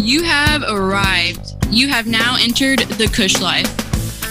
[0.00, 1.56] You have arrived.
[1.70, 3.66] You have now entered the Kush Life.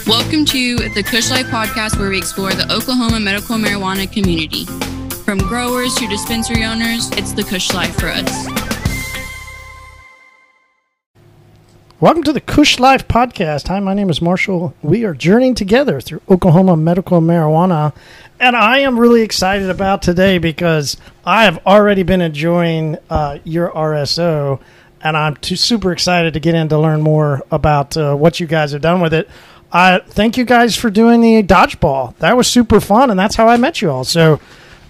[0.08, 4.64] Welcome to the Kush Life podcast, where we explore the Oklahoma medical marijuana community.
[5.26, 8.48] From growers to dispensary owners, it's the Kush Life for us.
[12.00, 13.68] Welcome to the Kush Life podcast.
[13.68, 14.74] Hi, my name is Marshall.
[14.82, 17.94] We are journeying together through Oklahoma medical marijuana,
[18.40, 20.96] and I am really excited about today because
[21.26, 24.62] I have already been enjoying uh, your RSO,
[25.08, 28.48] and I'm too, super excited to get in to learn more about uh, what you
[28.48, 29.30] guys have done with it.
[29.72, 32.16] I thank you guys for doing the dodgeball.
[32.18, 34.04] That was super fun, and that's how I met you all.
[34.04, 34.40] So,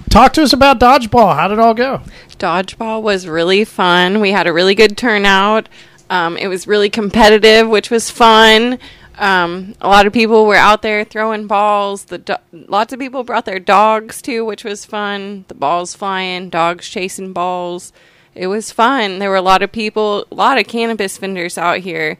[0.09, 1.35] talk to us about dodgeball.
[1.35, 2.01] How did it all go?
[2.37, 4.19] Dodgeball was really fun.
[4.19, 5.67] We had a really good turnout.
[6.09, 8.79] Um, it was really competitive, which was fun.
[9.17, 12.05] Um, a lot of people were out there throwing balls.
[12.05, 15.45] The do- lots of people brought their dogs too, which was fun.
[15.47, 17.91] The balls flying, dogs chasing balls.
[18.37, 19.17] It was fun.
[19.17, 22.17] There were a lot of people, a lot of cannabis vendors out here.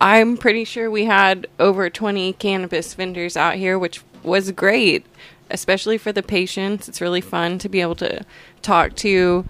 [0.00, 5.04] I'm pretty sure we had over 20 cannabis vendors out here, which was great,
[5.50, 6.88] especially for the patients.
[6.88, 8.24] It's really fun to be able to
[8.62, 9.46] talk to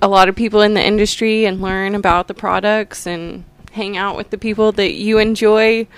[0.00, 4.16] a lot of people in the industry and learn about the products and hang out
[4.16, 5.88] with the people that you enjoy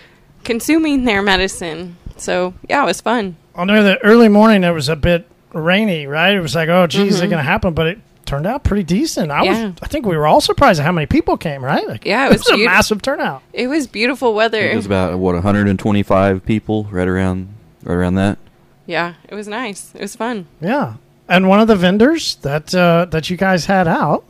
[0.44, 1.96] consuming their medicine.
[2.16, 3.36] So, yeah, it was fun.
[3.54, 6.34] I know that early morning it was a bit rainy, right?
[6.34, 7.30] It was like, oh, geez, is it mm-hmm.
[7.32, 7.74] going to happen?
[7.74, 9.30] But it turned out pretty decent.
[9.30, 9.44] I.
[9.44, 9.66] Yeah.
[9.68, 11.86] was, I think we were all surprised at how many people came, right?
[11.86, 13.42] Like, Yeah, it was a massive turnout.
[13.52, 14.60] It was beautiful weather.
[14.60, 17.48] It was about what 125 people, right around,
[17.82, 18.38] right around that.
[18.86, 19.92] yeah, it was nice.
[19.94, 20.46] It was fun.
[20.60, 20.94] Yeah,
[21.28, 24.24] and one of the vendors that uh, that you guys had out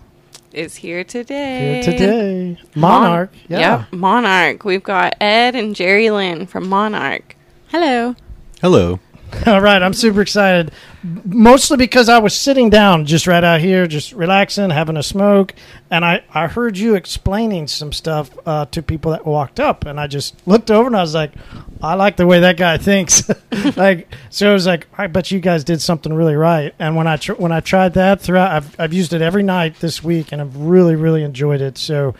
[0.52, 1.82] is here today.
[1.82, 3.32] here today, Mon- Monarch.
[3.48, 3.78] yeah.
[3.80, 4.64] Yep, Monarch.
[4.64, 7.36] We've got Ed and Jerry Lynn from Monarch.
[7.68, 8.14] Hello.
[8.62, 9.00] Hello.
[9.46, 10.70] All right, I'm super excited.
[11.24, 15.54] Mostly because I was sitting down just right out here, just relaxing, having a smoke,
[15.88, 20.00] and I, I heard you explaining some stuff uh, to people that walked up, and
[20.00, 21.32] I just looked over and I was like,
[21.80, 23.22] I like the way that guy thinks.
[23.76, 26.74] like, so I was like, I bet you guys did something really right.
[26.80, 29.78] And when I tr- when I tried that throughout, I've I've used it every night
[29.78, 31.78] this week, and I've really really enjoyed it.
[31.78, 32.14] So.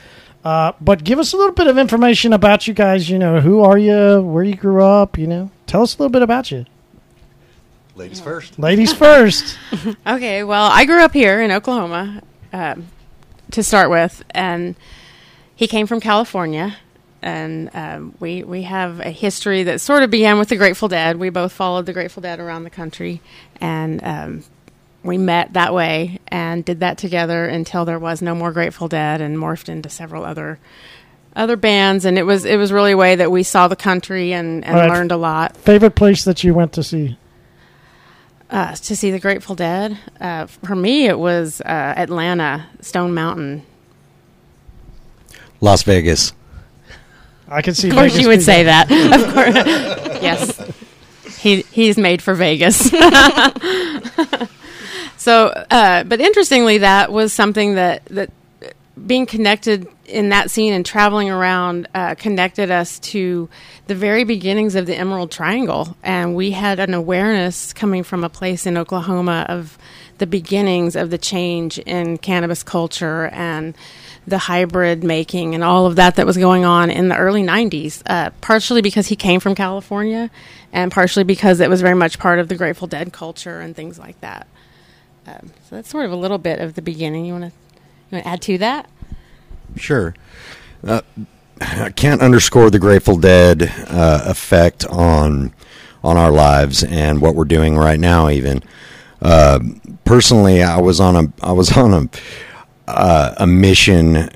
[0.45, 3.11] Uh, but give us a little bit of information about you guys.
[3.11, 4.21] You know, who are you?
[4.21, 5.19] Where you grew up?
[5.19, 6.67] You know, tell us a little bit about you.
[7.97, 8.59] Ladies first.
[8.59, 9.59] Ladies first.
[10.07, 12.87] Okay, well, I grew up here in Oklahoma um,
[13.53, 14.77] to start with, and
[15.55, 16.77] he came from California,
[17.23, 21.17] and um, we we have a history that sort of began with the Grateful Dead.
[21.19, 23.21] We both followed the Grateful Dead around the country,
[23.61, 24.45] and um,
[25.03, 29.21] we met that way and did that together until there was no more Grateful Dead,
[29.21, 30.59] and morphed into several other
[31.35, 32.05] other bands.
[32.05, 34.77] And it was it was really a way that we saw the country and, and
[34.77, 34.91] All right.
[34.91, 35.57] learned a lot.
[35.57, 37.17] Favorite place that you went to see?
[38.49, 39.99] Uh, to see the Grateful Dead.
[40.21, 41.65] Uh, for me, it was uh,
[41.97, 43.63] Atlanta, Stone Mountain.
[45.61, 46.33] Las Vegas.
[47.49, 47.89] I can see.
[47.89, 48.91] Of course, Vegas you would being- say that.
[48.91, 49.55] Of course,
[50.23, 50.73] yes.
[51.41, 52.77] He he's made for Vegas.
[55.17, 58.31] so, uh, but interestingly, that was something that that
[59.07, 63.49] being connected in that scene and traveling around uh, connected us to
[63.87, 68.29] the very beginnings of the Emerald Triangle, and we had an awareness coming from a
[68.29, 69.79] place in Oklahoma of
[70.19, 73.77] the beginnings of the change in cannabis culture and
[74.27, 78.03] the hybrid making and all of that that was going on in the early 90s,
[78.07, 80.31] uh, partially because he came from California
[80.73, 83.99] and partially because it was very much part of the Grateful Dead culture and things
[83.99, 84.47] like that.
[85.27, 87.25] Um, so that's sort of a little bit of the beginning.
[87.25, 87.53] You want to
[88.11, 88.89] you want to add to that?
[89.77, 90.15] Sure.
[90.85, 91.03] Uh,
[91.61, 95.53] I can't underscore the Grateful Dead uh, effect on
[96.05, 98.29] on our lives and what we're doing right now.
[98.29, 98.63] Even
[99.23, 99.59] uh,
[100.05, 104.29] personally, I was on a I was on a uh, a mission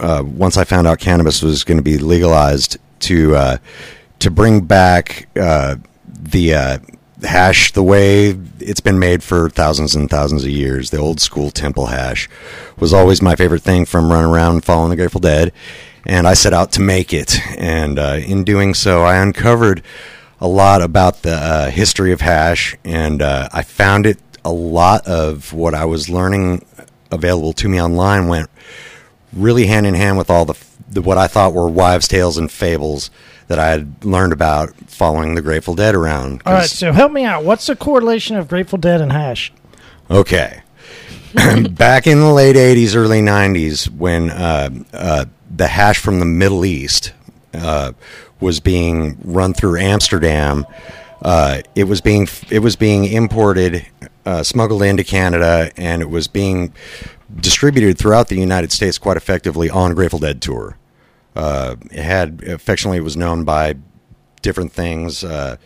[0.00, 3.56] uh, once I found out cannabis was going to be legalized to uh,
[4.20, 6.80] to bring back the
[7.24, 10.90] hash the way it's been made for thousands and thousands of years.
[10.90, 12.28] The old school temple hash
[12.78, 15.52] was always my favorite thing from running around and following the Grateful Dead,
[16.06, 17.38] and I set out to make it.
[17.58, 19.82] And uh, in doing so, I uncovered
[20.40, 25.06] a lot about the uh, history of hash, and uh, I found it a lot
[25.06, 26.64] of what I was learning
[27.10, 28.50] available to me online went
[29.32, 30.58] really hand in hand with all the,
[30.88, 33.10] the what I thought were wives' tales and fables
[33.48, 36.42] that I had learned about following the Grateful Dead around.
[36.46, 37.44] All right, so help me out.
[37.44, 39.52] What's the correlation of Grateful Dead and hash?
[40.10, 40.62] Okay.
[41.70, 45.24] Back in the late 80s, early 90s, when uh, uh,
[45.54, 47.12] the hash from the Middle East
[47.52, 47.92] uh,
[48.40, 50.66] was being run through Amsterdam,
[51.22, 53.86] uh, it was being it was being imported,
[54.26, 56.72] uh, smuggled into Canada, and it was being
[57.34, 60.76] distributed throughout the United States quite effectively on Grateful Dead tour.
[61.34, 63.74] Uh, it had affectionately was known by
[64.42, 65.56] different things, uh,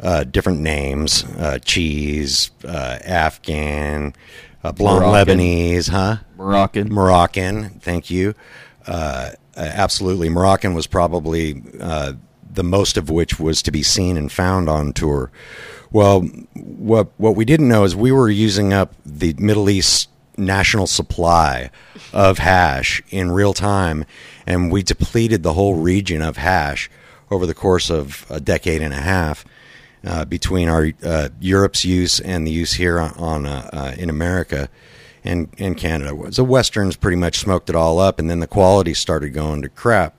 [0.00, 4.14] uh, different names, uh, cheese, uh, Afghan,
[4.62, 5.38] uh, blonde Moroccan.
[5.38, 6.16] Lebanese, huh?
[6.36, 6.88] Moroccan.
[6.88, 7.80] Moroccan.
[7.80, 8.34] Thank you.
[9.56, 12.14] Absolutely, Moroccan was probably uh,
[12.52, 15.30] the most of which was to be seen and found on tour.
[15.92, 16.22] Well,
[16.54, 21.70] what what we didn't know is we were using up the Middle East national supply
[22.12, 24.04] of hash in real time,
[24.46, 26.90] and we depleted the whole region of hash
[27.30, 29.44] over the course of a decade and a half
[30.06, 34.10] uh, between our uh, Europe's use and the use here on, on uh, uh, in
[34.10, 34.68] America
[35.24, 36.30] and and Canada.
[36.30, 39.68] The westerns pretty much smoked it all up, and then the quality started going to
[39.68, 40.14] crap.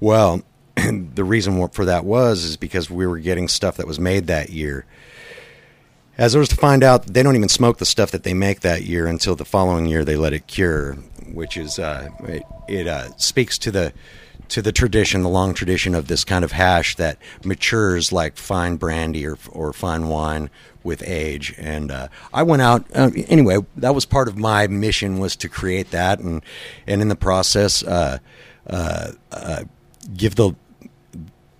[0.00, 0.42] Well,
[0.76, 4.50] the reason for that was is because we were getting stuff that was made that
[4.50, 4.84] year.
[6.16, 8.60] As there was to find out, they don't even smoke the stuff that they make
[8.60, 10.94] that year until the following year they let it cure,
[11.32, 13.92] which is uh, it, it uh, speaks to the
[14.48, 18.76] to the tradition, the long tradition of this kind of hash that matures like fine
[18.76, 20.50] brandy or or fine wine
[20.84, 21.54] with age.
[21.58, 23.58] And uh, I went out uh, anyway.
[23.76, 26.42] That was part of my mission was to create that, and
[26.86, 28.18] and in the process, uh,
[28.68, 29.64] uh,
[30.16, 30.54] give the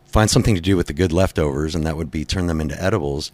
[0.06, 2.80] find something to do with the good leftovers, and that would be turn them into
[2.80, 3.32] edibles.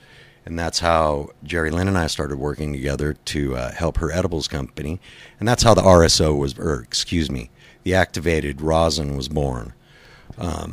[0.51, 4.49] And that's how Jerry Lynn and I started working together to uh, help her edibles
[4.49, 4.99] company.
[5.39, 7.51] And that's how the RSO was, or excuse me,
[7.85, 9.75] the activated rosin was born.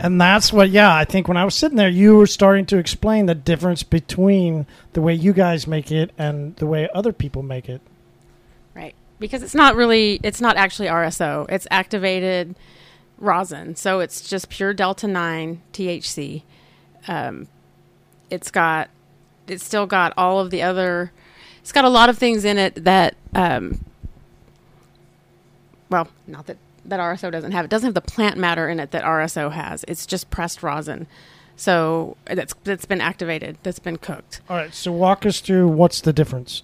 [0.01, 2.79] And that's what, yeah, I think when I was sitting there, you were starting to
[2.79, 7.43] explain the difference between the way you guys make it and the way other people
[7.43, 7.81] make it.
[8.73, 8.95] Right.
[9.19, 11.45] Because it's not really, it's not actually RSO.
[11.49, 12.55] It's activated
[13.19, 13.75] rosin.
[13.75, 16.41] So it's just pure Delta 9 THC.
[17.07, 17.47] Um,
[18.31, 18.89] it's got,
[19.47, 21.11] it's still got all of the other,
[21.61, 23.83] it's got a lot of things in it that, um,
[25.89, 27.65] well, not that, that RSO doesn't have.
[27.65, 29.83] It doesn't have the plant matter in it that RSO has.
[29.87, 31.07] It's just pressed rosin.
[31.55, 34.41] So that's, that's been activated, that's been cooked.
[34.49, 36.61] All right, so walk us through what's the difference.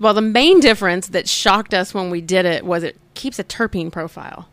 [0.00, 3.44] well, the main difference that shocked us when we did it was it keeps a
[3.44, 4.48] terpene profile.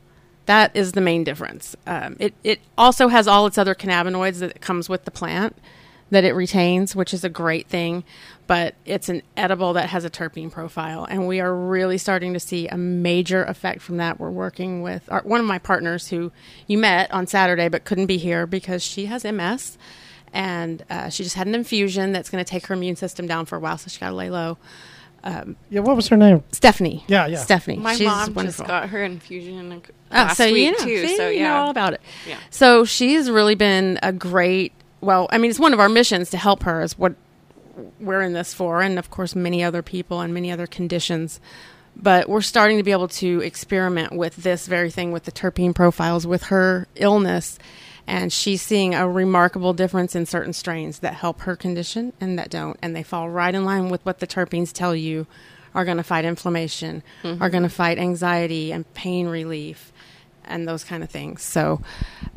[0.46, 1.76] That is the main difference.
[1.88, 5.56] Um, it it also has all its other cannabinoids that comes with the plant
[6.16, 8.04] that it retains, which is a great thing.
[8.48, 12.40] But it's an edible that has a terpene profile, and we are really starting to
[12.40, 14.20] see a major effect from that.
[14.20, 16.32] We're working with our, one of my partners who
[16.68, 19.80] you met on Saturday but couldn't be here because she has MS,
[20.32, 23.46] and uh, she just had an infusion that's going to take her immune system down
[23.48, 24.58] for a while, so she got to lay low.
[25.72, 26.44] Yeah, what was her name?
[26.52, 27.04] Stephanie.
[27.08, 27.38] Yeah, yeah.
[27.38, 27.78] Stephanie.
[27.78, 28.44] My She's mom wonderful.
[28.64, 31.08] just got her infusion like, Oh, last so week you know, too.
[31.08, 32.02] see, so you know yeah, all about it.
[32.28, 32.38] Yeah.
[32.52, 34.72] So she's really been a great.
[35.02, 36.82] Well, I mean, it's one of our missions to help her.
[36.82, 37.16] Is what
[38.00, 41.40] we're in this for, and of course, many other people and many other conditions.
[41.96, 45.74] But we're starting to be able to experiment with this very thing with the terpene
[45.74, 47.58] profiles with her illness,
[48.06, 52.50] and she's seeing a remarkable difference in certain strains that help her condition and that
[52.50, 55.26] don't, and they fall right in line with what the terpenes tell you
[55.74, 57.02] are going to fight inflammation,
[57.42, 59.92] are going to fight anxiety and pain relief,
[60.44, 61.42] and those kind of things.
[61.44, 61.82] So,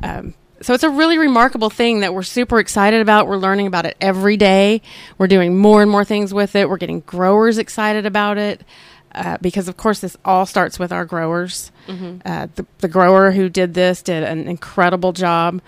[0.03, 3.27] um, so it's a really remarkable thing that we're super excited about.
[3.29, 4.83] We're learning about it every day.
[5.17, 6.69] We're doing more and more things with it.
[6.69, 8.63] We're getting growers excited about it.
[9.15, 11.73] Uh, because of course this all starts with our growers.
[12.27, 15.63] Uh, the, the grower who did this did an incredible job.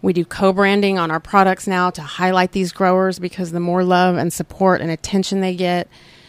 [0.00, 4.16] We do co-branding on our products now to highlight these growers because the more love
[4.16, 5.88] and support and attention they get,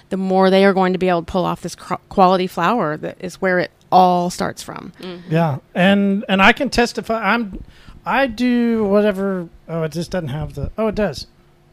[0.10, 2.98] the more they are going to be able to pull off this cr- quality flower
[2.98, 4.92] that is where it all starts from.
[5.30, 7.34] Yeah, and and I can testify.
[7.34, 7.64] I'm
[8.08, 9.50] I do whatever.
[9.68, 10.72] Oh, it just doesn't have the.
[10.78, 11.28] Oh, it does.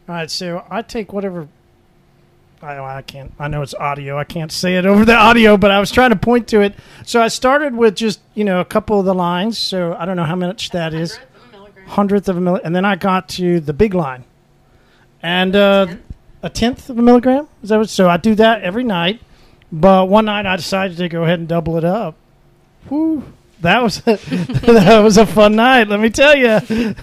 [0.09, 1.47] All right, so I take whatever.
[2.61, 3.31] I I can't.
[3.39, 4.17] I know it's audio.
[4.17, 6.75] I can't say it over the audio, but I was trying to point to it.
[7.05, 9.57] So I started with just you know a couple of the lines.
[9.57, 11.17] So I don't know how much that is.
[11.87, 14.25] Hundredth of a milligram, and then I got to the big line,
[15.21, 15.87] and uh,
[16.43, 17.47] a tenth of a milligram.
[17.63, 17.89] Is that what?
[17.89, 19.21] So I do that every night.
[19.71, 22.15] But one night I decided to go ahead and double it up.
[22.89, 23.23] Whew,
[23.61, 25.87] that was that was a fun night.
[25.87, 26.59] Let me tell you.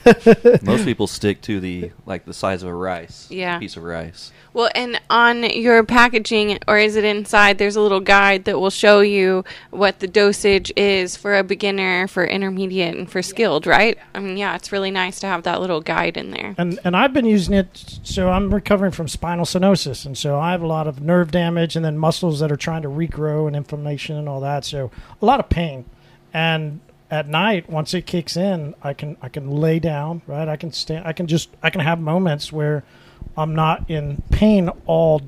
[0.62, 3.28] Most people stick to the like the size of a rice.
[3.30, 3.58] Yeah.
[3.58, 4.32] piece of rice.
[4.54, 7.56] Well, and on your packaging, or is it inside?
[7.56, 12.06] There's a little guide that will show you what the dosage is for a beginner,
[12.06, 13.66] for intermediate, and for skilled.
[13.66, 13.98] Right?
[14.14, 16.54] I mean, yeah, it's really nice to have that little guide in there.
[16.58, 18.00] and and I've been using it.
[18.02, 21.74] So I'm recovering from spinal stenosis, and so I have a lot of nerve damage,
[21.76, 24.64] and then muscles that are trying to regrow and inflammation and all that.
[24.64, 24.90] So
[25.20, 25.86] a lot of pain,
[26.32, 30.48] and at night once it kicks in, I can I can lay down, right?
[30.48, 31.06] I can stand.
[31.06, 32.84] I can just I can have moments where
[33.36, 35.20] I'm not in pain all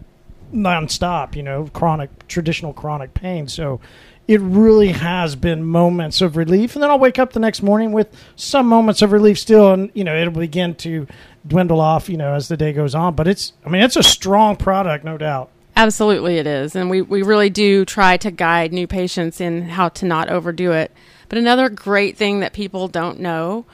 [0.52, 1.36] nonstop.
[1.36, 3.48] You know, chronic traditional chronic pain.
[3.48, 3.80] So
[4.26, 7.92] it really has been moments of relief, and then I'll wake up the next morning
[7.92, 11.06] with some moments of relief still, and you know it'll begin to
[11.46, 12.08] dwindle off.
[12.08, 15.04] You know as the day goes on, but it's I mean it's a strong product,
[15.04, 15.50] no doubt.
[15.76, 16.76] Absolutely, it is.
[16.76, 20.72] And we, we really do try to guide new patients in how to not overdo
[20.72, 20.92] it.
[21.28, 23.64] But another great thing that people don't know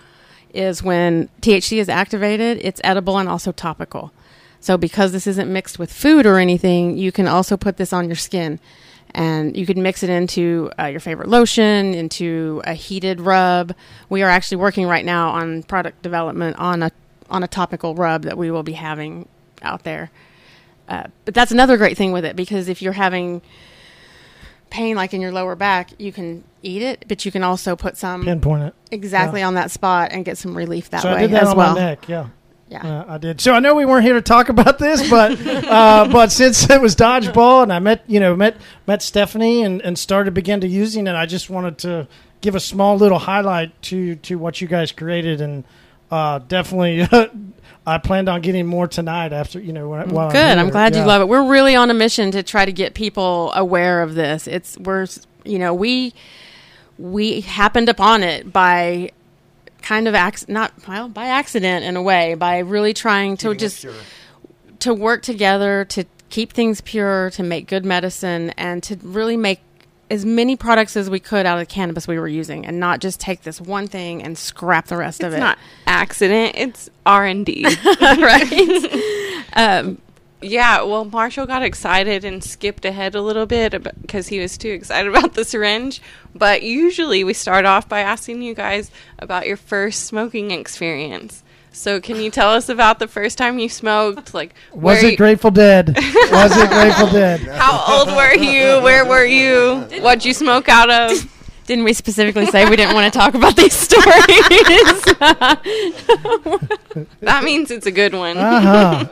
[0.55, 4.13] is when THC is activated, it's edible and also topical.
[4.61, 8.09] So, because this isn't mixed with food or anything, you can also put this on
[8.09, 8.61] your skin.
[9.13, 13.75] And you can mix it into uh, your favorite lotion, into a heated rub.
[14.09, 16.93] We are actually working right now on product development on a
[17.29, 19.29] on a topical rub that we will be having
[19.63, 20.11] out there.
[20.91, 23.41] Uh, but that's another great thing with it because if you're having
[24.71, 27.97] pain like in your lower back, you can eat it, but you can also put
[27.97, 28.75] some Pinpoint it.
[28.91, 29.47] exactly yeah.
[29.47, 31.57] on that spot and get some relief that so way I did that as on
[31.57, 31.75] well.
[31.75, 32.09] my neck.
[32.09, 32.29] Yeah.
[32.69, 32.87] Yeah.
[32.87, 33.41] Uh, I did.
[33.41, 36.81] So I know we weren't here to talk about this, but uh, but since it
[36.81, 38.57] was dodgeball and I met you know met
[38.87, 42.09] met Stephanie and, and started begin to using it, I just wanted to
[42.41, 45.65] give a small little highlight to to what you guys created and
[46.11, 47.09] uh, definitely
[47.87, 50.59] I planned on getting more tonight after you know when, while Good.
[50.59, 50.71] I'm, here.
[50.73, 51.01] glad Yeah.
[51.03, 51.29] you love it.
[51.29, 54.47] We're really on a mission to try to get people aware of this.
[54.47, 55.07] It's we're
[55.45, 56.13] you know we
[56.99, 59.11] we happened upon it by
[59.83, 63.87] kind of ac- not well by accident in a way by really trying to just
[64.81, 69.61] to work together to keep things pure to make good medicine and to really make
[70.11, 73.01] as many products as we could out of the cannabis we were using and not
[73.01, 75.37] just take this one thing and scrap the rest of it.
[75.37, 76.57] It's not accident.
[76.57, 77.65] It's R and D.
[78.01, 79.99] right um,
[80.43, 84.71] Yeah, well, Marshall got excited and skipped ahead a little bit because he was too
[84.71, 86.03] excited about the syringe.
[86.35, 88.91] But usually we start off by asking you guys
[89.21, 91.45] about your first smoking experience.
[91.73, 94.35] So, can you tell us about the first time you smoked?
[94.35, 95.89] Like, Was it you- Grateful Dead?
[95.97, 97.41] Was it Grateful Dead?
[97.41, 98.83] How old were you?
[98.83, 99.81] Where were you?
[100.03, 101.37] What'd you smoke out of?
[101.67, 104.05] didn't we specifically say we didn't want to talk about these stories
[107.21, 108.37] That means it's a good one.
[108.37, 109.07] Uh huh.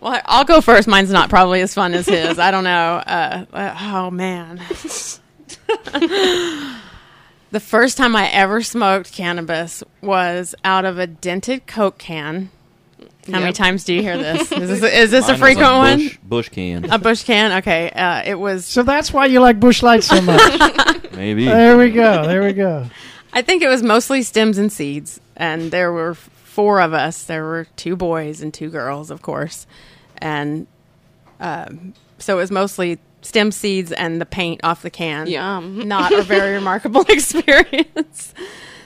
[0.00, 0.86] Well, I'll go first.
[0.88, 2.38] Mine's not probably as fun as his.
[2.38, 2.96] I don't know.
[3.06, 4.60] Uh, uh, oh man.
[7.50, 12.50] The first time I ever smoked cannabis was out of a dented Coke can.
[13.30, 14.52] How many times do you hear this?
[14.52, 15.98] Is this, is this a Mine was frequent one?
[15.98, 16.84] Busch, Busch can.
[16.90, 17.52] A Busch can?
[17.58, 17.90] Okay.
[17.90, 18.64] Uh, it was.
[18.64, 21.12] So that's why you like Busch Lights so much.
[21.12, 21.44] Maybe.
[21.46, 22.24] there we go.
[22.24, 22.86] There we go.
[23.32, 27.24] I think it was mostly stems and seeds, and there were four of us.
[27.24, 29.66] There were two boys and two girls, of course,
[30.18, 30.68] and
[31.40, 35.26] um, so it was mostly stem seeds and the paint off the can.
[35.26, 35.78] Yum.
[35.88, 38.34] Not a very remarkable experience.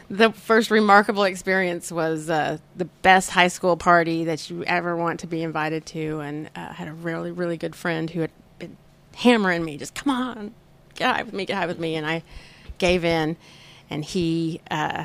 [0.09, 5.21] The first remarkable experience was uh, the best high school party that you ever want
[5.21, 8.77] to be invited to, and uh, had a really, really good friend who had been
[9.15, 10.53] hammering me, just come on,
[10.97, 12.25] get high with me, get high with me, and I
[12.79, 13.37] gave in,
[13.89, 15.05] and he uh,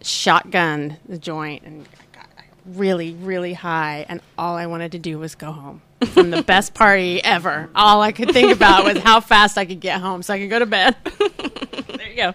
[0.00, 2.28] shotgunned the joint and I got
[2.66, 6.74] really, really high, and all I wanted to do was go home from the best
[6.74, 7.68] party ever.
[7.74, 10.50] All I could think about was how fast I could get home so I could
[10.50, 10.96] go to bed.
[11.04, 12.34] there you go.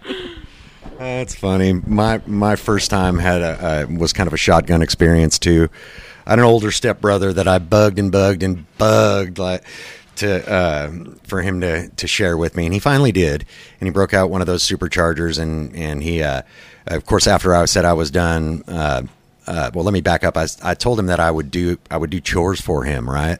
[0.98, 1.74] That's funny.
[1.74, 5.70] My my first time had a was kind of a shotgun experience too.
[6.26, 9.64] I had an older stepbrother that I bugged and bugged and bugged like
[10.18, 10.92] to uh,
[11.24, 13.46] for him to to share with me, and he finally did.
[13.80, 16.44] And he broke out one of those superchargers, and and he, uh,
[16.88, 18.64] of course, after I said I was done.
[18.68, 19.04] Uh,
[19.48, 20.38] uh, well, let me back up.
[20.38, 23.40] I, I told him that I would do I would do chores for him, right?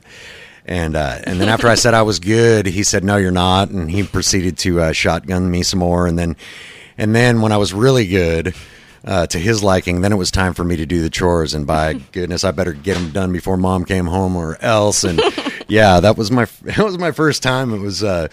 [0.64, 3.70] And uh, and then after I said I was good, he said, "No, you're not,"
[3.70, 6.06] and he proceeded to uh, shotgun me some more.
[6.06, 6.36] And then
[6.98, 8.54] and then when I was really good,
[9.06, 11.54] uh, to his liking, then it was time for me to do the chores.
[11.54, 15.04] And by goodness, I better get them done before mom came home, or else.
[15.04, 15.20] And
[15.68, 17.72] yeah, that was my that was my first time.
[17.72, 18.28] It was uh,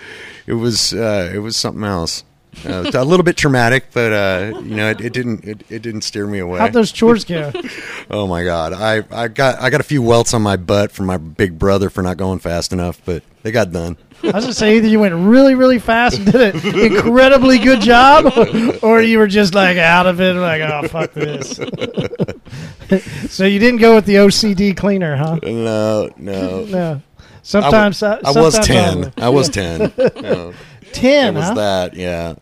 [0.48, 2.24] it was uh, it was something else.
[2.66, 6.02] Uh, a little bit traumatic, but uh, you know, it, it didn't it, it didn't
[6.02, 6.60] steer me away.
[6.60, 7.52] How'd those chores go?
[8.10, 11.06] Oh my god, I, I got I got a few welts on my butt from
[11.06, 13.98] my big brother for not going fast enough, but they got done.
[14.22, 17.82] I was gonna say either you went really, really fast and did an incredibly good
[17.82, 18.32] job,
[18.84, 21.56] or you were just like out of it, like oh fuck this.
[23.34, 25.40] so you didn't go with the OCD cleaner, huh?
[25.44, 26.66] No, no.
[26.66, 27.02] No.
[27.42, 29.24] Sometimes I, I, w- I was sometimes ten.
[29.24, 29.94] I was ten.
[30.22, 30.54] No,
[30.94, 31.54] Ten, it was huh?
[31.56, 31.96] that.
[31.96, 32.36] Yeah.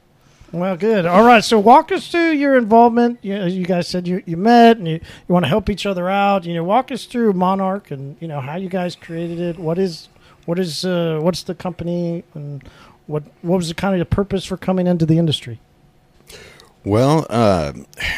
[0.52, 1.06] Well, good.
[1.06, 1.44] All right.
[1.44, 3.20] So walk us through your involvement.
[3.22, 6.10] You, you guys said you, you met and you, you want to help each other
[6.10, 6.44] out.
[6.44, 9.58] You know, walk us through Monarch and you know how you guys created it.
[9.58, 10.10] What is
[10.46, 12.64] what is uh, what's the company and
[13.08, 15.60] what what was the kind of the purpose for coming into the industry?
[16.84, 17.74] Well, uh,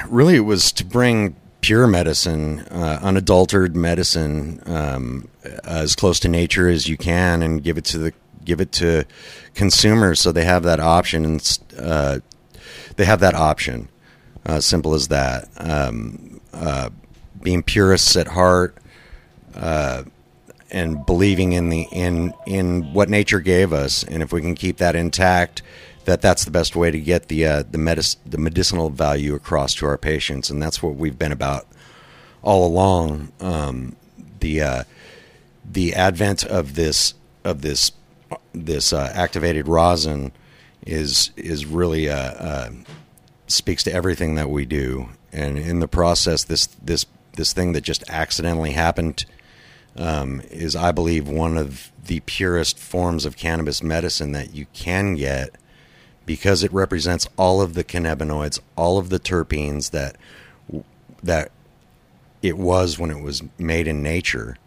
[0.08, 5.28] really, it was to bring pure medicine, uh, unadulterated medicine, um,
[5.66, 8.13] as close to nature as you can, and give it to the
[8.46, 9.06] give it to
[9.54, 12.20] consumers so they have that option and uh,
[12.96, 13.90] they have that option.
[14.46, 15.48] Uh, simple as that.
[15.58, 16.90] Um, uh,
[17.42, 18.78] being purists at heart
[19.56, 20.04] uh,
[20.72, 24.78] and believing in the in in what nature gave us, and if we can keep
[24.78, 25.62] that intact,
[26.06, 29.76] that that's the best way to get the uh, the medis- the medicinal value across
[29.76, 31.68] to our patients, and that's what we've been about
[32.42, 33.32] all along.
[33.40, 33.96] Um,
[34.40, 34.84] the uh,
[35.64, 37.92] the advent of this of this
[38.54, 40.32] this uh, activated rosin
[40.86, 42.70] is is really uh, uh,
[43.48, 47.82] speaks to everything that we do, and in the process, this this this thing that
[47.82, 49.25] just accidentally happened
[49.98, 55.16] um, is, I believe, one of the purest forms of cannabis medicine that you can
[55.16, 55.56] get
[56.25, 60.16] because it represents all of the cannabinoids, all of the terpenes that
[61.22, 61.52] that
[62.42, 64.58] it was when it was made in nature,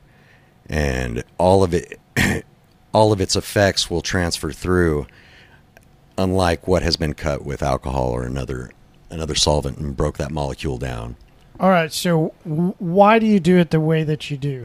[0.68, 2.00] and all of it,
[2.96, 5.06] all of its effects will transfer through.
[6.16, 8.70] Unlike what has been cut with alcohol or another
[9.10, 11.14] another solvent and broke that molecule down.
[11.60, 11.92] All right.
[11.92, 14.64] So, why do you do it the way that you do?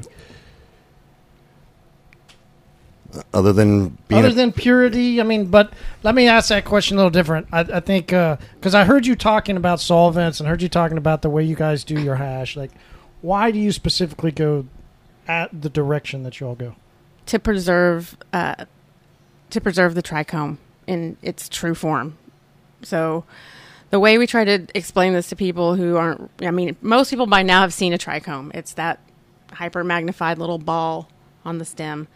[3.34, 7.00] Other than Other a- than purity, I mean, but let me ask that question a
[7.00, 7.48] little different.
[7.52, 10.98] I, I think uh, because I heard you talking about solvents and heard you talking
[10.98, 12.56] about the way you guys do your hash.
[12.56, 12.72] Like,
[13.20, 14.68] why do you specifically go
[15.28, 16.76] at the direction that you all go?
[17.28, 18.66] To preserve uh,
[19.50, 22.18] to preserve the trichome in its true form.
[22.84, 23.26] So
[23.90, 27.28] the way we try to explain this to people who aren't I mean most people
[27.28, 28.54] by now have seen a trichome.
[28.54, 29.00] It's that
[29.54, 31.10] hyper magnified little ball
[31.46, 32.08] on the stem.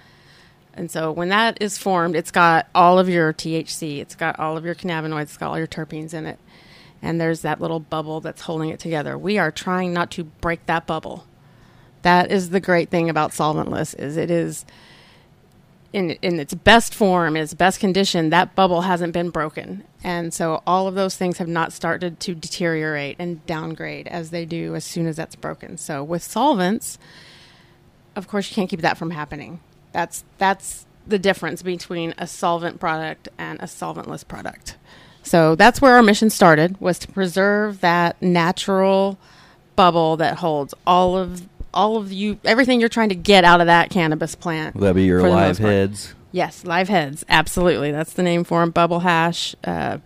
[0.74, 4.58] And so when that is formed, it's got all of your THC, it's got all
[4.58, 6.38] of your cannabinoids, it's got all your terpenes in it.
[7.02, 9.18] And there's that little bubble that's holding it together.
[9.18, 11.26] We are trying not to break that bubble.
[12.02, 14.66] That is the great thing about solventless is it is
[15.94, 20.34] in in its best form, in its best condition, that bubble hasn't been broken, and
[20.34, 24.76] so all of those things have not started to deteriorate and downgrade as they do
[24.76, 25.78] as soon as that's broken.
[25.78, 26.98] So with solvents,
[28.16, 29.60] of course, you can't keep that from happening.
[29.92, 34.78] That's that's the difference between a solvent product and a solventless product.
[35.24, 39.18] So that's where our mission started was to preserve that natural
[39.76, 43.68] bubble that holds all of all of you everything you're trying to get out of
[43.68, 44.76] that cannabis plant.
[44.76, 46.16] Will that be your live heads?
[46.32, 47.24] Yes, live heads.
[47.30, 48.72] Absolutely, that's the name for them.
[48.72, 50.00] Bubble hash uh,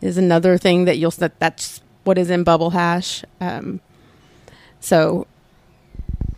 [0.00, 3.24] is another thing that you'll that that's what is in bubble hash.
[3.40, 3.80] Um,
[4.80, 5.26] so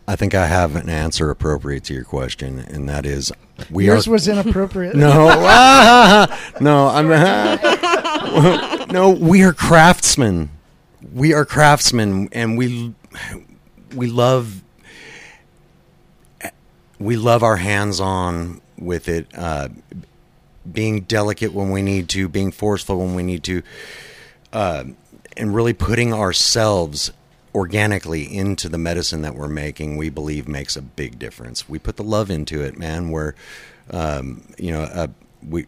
[0.08, 3.32] I think I have an answer appropriate to your question, and that is
[3.70, 4.96] we Yours are was inappropriate.
[4.96, 7.08] no, ah, no, I'm
[8.92, 9.10] no.
[9.10, 10.50] We are craftsmen.
[11.12, 12.94] We are craftsmen, and we
[13.94, 14.62] we love
[16.98, 19.26] we love our hands on with it.
[19.34, 19.68] Uh,
[20.70, 23.62] being delicate when we need to, being forceful when we need to,
[24.52, 24.84] uh,
[25.36, 27.12] and really putting ourselves
[27.54, 31.68] organically into the medicine that we're making, we believe makes a big difference.
[31.68, 33.10] We put the love into it, man.
[33.10, 33.34] We're,
[33.90, 35.08] um, you know, uh,
[35.46, 35.66] we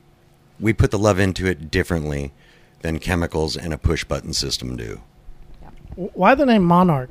[0.61, 2.33] we put the love into it differently
[2.83, 5.01] than chemicals and a push button system do.
[5.97, 7.11] Why the name Monarch?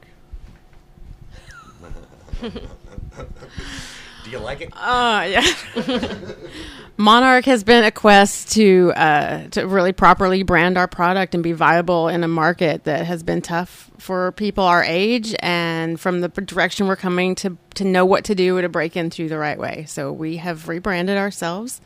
[4.23, 4.69] Do you like it?
[4.73, 5.45] Uh, yeah.
[6.97, 11.51] Monarch has been a quest to uh, to really properly brand our product and be
[11.51, 16.27] viable in a market that has been tough for people our age and from the
[16.29, 19.57] direction we're coming to to know what to do to break in through the right
[19.57, 19.85] way.
[19.87, 21.81] So we have rebranded ourselves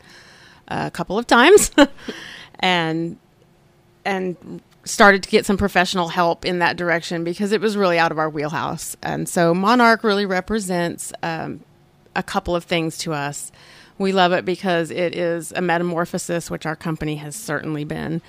[0.68, 1.70] a couple of times
[2.60, 3.18] and
[4.04, 8.12] and started to get some professional help in that direction because it was really out
[8.12, 8.96] of our wheelhouse.
[9.02, 11.60] And so Monarch really represents um,
[12.16, 13.52] a couple of things to us.
[13.98, 18.22] We love it because it is a metamorphosis, which our company has certainly been.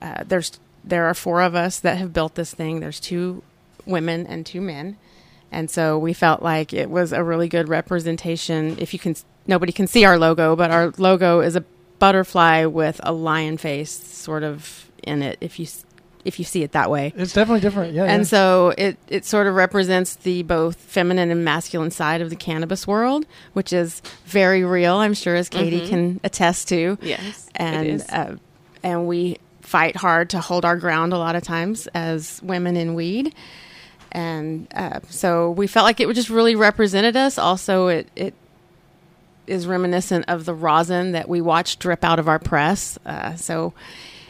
[0.00, 2.80] Uh, there's there are four of us that have built this thing.
[2.80, 3.42] There's two
[3.84, 4.96] women and two men,
[5.50, 8.76] and so we felt like it was a really good representation.
[8.78, 11.64] If you can, nobody can see our logo, but our logo is a
[11.98, 15.38] butterfly with a lion face, sort of in it.
[15.40, 15.66] If you
[16.24, 17.94] if you see it that way, It's definitely different.
[17.94, 18.04] Yeah.
[18.04, 18.26] and yeah.
[18.26, 22.86] so it, it sort of represents the both feminine and masculine side of the cannabis
[22.86, 24.96] world, which is very real.
[24.96, 26.98] I'm sure, as Katie can attest to.
[27.00, 28.08] Yes, and is.
[28.08, 28.36] Uh,
[28.82, 32.94] and we fight hard to hold our ground a lot of times as women in
[32.94, 33.34] weed.
[34.10, 37.36] And uh, so we felt like it just really represented us.
[37.38, 38.34] Also, it it
[39.46, 42.98] is reminiscent of the rosin that we watched drip out of our press.
[43.04, 43.74] Uh, so,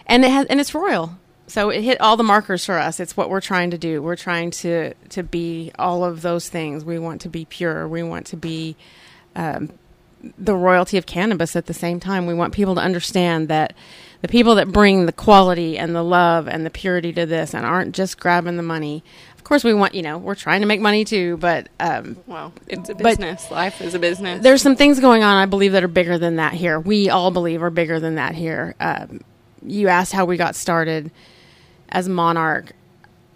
[0.07, 1.13] and it has and it's royal.
[1.49, 3.01] So it hit all the markers for us.
[3.01, 4.03] It's what we're trying to do.
[4.03, 6.85] We're trying to to be all of those things.
[6.85, 7.89] We want to be pure.
[7.89, 8.77] We want to be
[9.35, 9.71] um,
[10.39, 12.27] the royalty of cannabis at the same time.
[12.27, 13.75] We want people to understand that
[14.21, 17.65] the people that bring the quality and the love and the purity to this and
[17.65, 19.03] aren't just grabbing the money.
[19.37, 22.53] Of course, we want you know we're trying to make money too, but um, Well,
[22.67, 23.51] it's a business.
[23.51, 24.43] Life is a business.
[24.43, 26.79] there's some things going on I believe that are bigger than that here.
[26.79, 28.75] We all believe are bigger than that here.
[28.81, 29.21] Um,
[29.65, 31.11] you asked how we got started
[31.91, 32.73] as Monarch.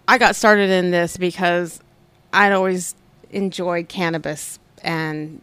[0.07, 1.79] I got started in this because
[2.31, 2.95] I'd always
[3.31, 5.41] enjoyed cannabis and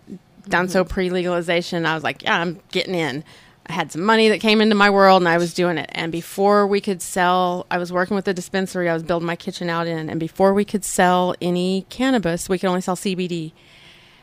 [0.49, 0.93] done so mm-hmm.
[0.93, 1.87] pre legalization.
[1.87, 3.25] I was like, yeah, I'm getting in.
[3.67, 5.89] I had some money that came into my world and I was doing it.
[5.93, 9.37] And before we could sell, I was working with the dispensary I was building my
[9.37, 10.11] kitchen out in.
[10.11, 13.53] And before we could sell any cannabis, we could only sell CBD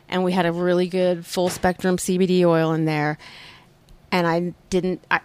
[0.10, 3.18] and we had a really good full spectrum CBD oil in there.
[4.12, 5.20] And I didn't, I,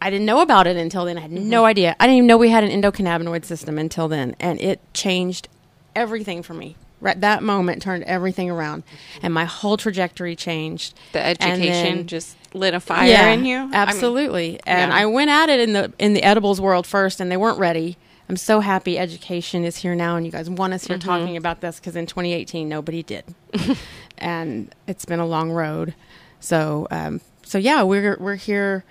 [0.00, 1.18] I didn't know about it until then.
[1.18, 1.96] I had no idea.
[1.98, 5.48] I didn't even know we had an endocannabinoid system until then, and it changed
[5.96, 6.76] everything for me.
[7.00, 8.82] Right, that moment turned everything around,
[9.22, 10.94] and my whole trajectory changed.
[11.12, 13.56] the education just lit a fire in you.
[13.58, 14.58] I mean, Absolutely.
[14.66, 14.98] and yeah.
[14.98, 17.96] I went at it in the in the edibles world first, and they weren't ready.
[18.28, 21.08] I'm so happy education is here now, and you guys want us here Mm-hmm.
[21.08, 23.24] talking about this because in 2018 nobody did,
[24.18, 25.94] and it's been a long road.
[26.40, 28.84] So, um, so yeah, we're we're here.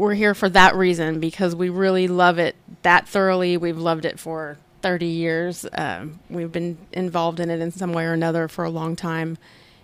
[0.00, 3.58] We're here for that reason because we really love it that thoroughly.
[3.58, 5.66] We've loved it for 30 years.
[5.74, 9.36] Um, we've been involved in it in some way or another for a long time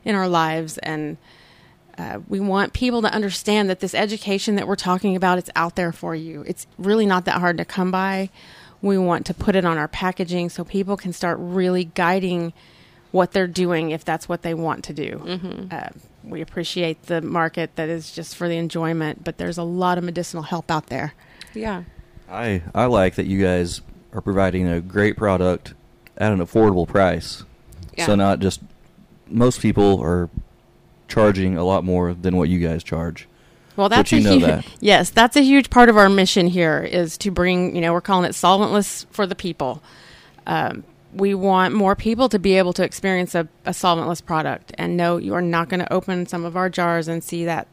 [0.07, 1.19] in our lives, and
[1.99, 5.77] uh, we want people to understand that this education that we're talking about it's out
[5.77, 6.43] there for you.
[6.47, 8.31] It's really not that hard to come by.
[8.81, 12.55] We want to put it on our packaging so people can start really guiding
[13.11, 15.21] what they're doing if that's what they want to do.
[15.71, 15.91] Uh,
[16.27, 20.05] we appreciate the market that is just for the enjoyment but there's a lot of
[20.05, 21.15] medicinal help out there
[21.57, 21.85] yeah.
[22.29, 23.81] I I like that you guys
[24.13, 25.75] are providing a great product
[26.17, 27.45] at an affordable price.
[27.97, 28.07] Yeah.
[28.07, 28.61] So not just
[29.29, 30.29] most people are
[31.09, 33.27] charging a lot more than what you guys charge.
[33.77, 34.67] Well, that's you a know huge, that.
[34.81, 38.01] yes, that's a huge part of our mission here is to bring, you know, we're
[38.01, 39.83] calling it solventless for the people.
[40.47, 40.83] Um,
[41.17, 45.17] we want more people to be able to experience a, a solventless product and know
[45.17, 47.67] you are not going to open some of our jars and see that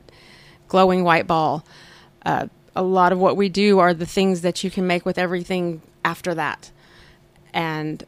[0.68, 1.66] glowing white ball.
[2.26, 5.18] Uh, a lot of what we do are the things that you can make with
[5.18, 6.72] everything after that.
[7.54, 8.04] And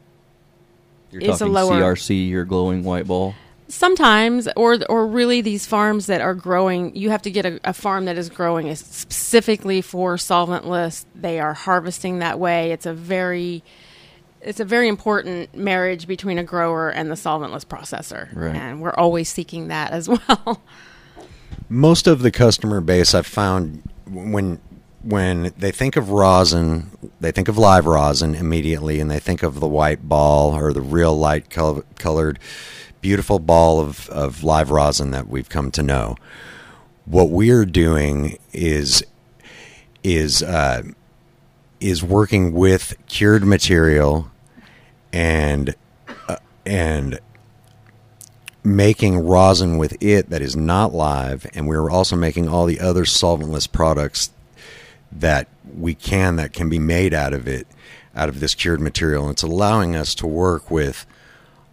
[1.12, 3.34] You're It's a lower- CRC, your glowing white ball.
[3.68, 7.72] sometimes or or really these farms that are growing you have to get a, a
[7.72, 13.64] farm that is growing specifically for solventless they are harvesting that way it's a very
[14.46, 18.54] it's a very important marriage between a grower and the solventless processor Right.
[18.54, 20.62] and we're always seeking that as well
[21.68, 24.60] most of the customer base I've found when
[25.02, 29.60] when they think of rosin, they think of live rosin immediately, and they think of
[29.60, 32.40] the white ball or the real light col- colored,
[33.00, 36.16] beautiful ball of, of live rosin that we've come to know.
[37.04, 39.04] What we're doing is
[40.02, 40.82] is uh,
[41.78, 44.30] is working with cured material
[45.16, 45.74] and
[46.28, 47.18] uh, and
[48.62, 53.04] making rosin with it that is not live, and we're also making all the other
[53.04, 54.30] solventless products
[55.10, 57.66] that we can that can be made out of it,
[58.14, 59.22] out of this cured material.
[59.22, 61.06] And it's allowing us to work with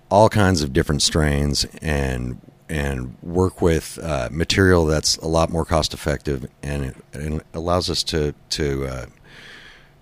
[0.10, 5.66] all kinds of different strains and and work with uh, material that's a lot more
[5.66, 9.06] cost effective, and it, it allows us to to uh,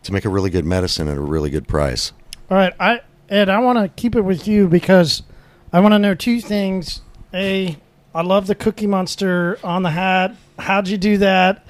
[0.04, 2.14] to make a really good medicine at a really good price.
[2.52, 5.24] All right, I Ed, I want to keep it with you because
[5.72, 7.02] I want to know two things.
[7.34, 7.78] A,
[8.13, 10.36] I love the Cookie Monster on the hat.
[10.60, 11.65] How'd you do that?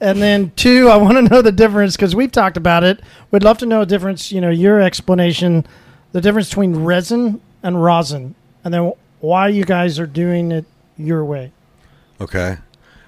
[0.00, 3.00] And then two, I want to know the difference because we've talked about it.
[3.30, 4.32] We'd love to know the difference.
[4.32, 5.64] You know, your explanation,
[6.10, 10.64] the difference between resin and rosin, and then why you guys are doing it
[10.96, 11.52] your way.
[12.20, 12.58] Okay.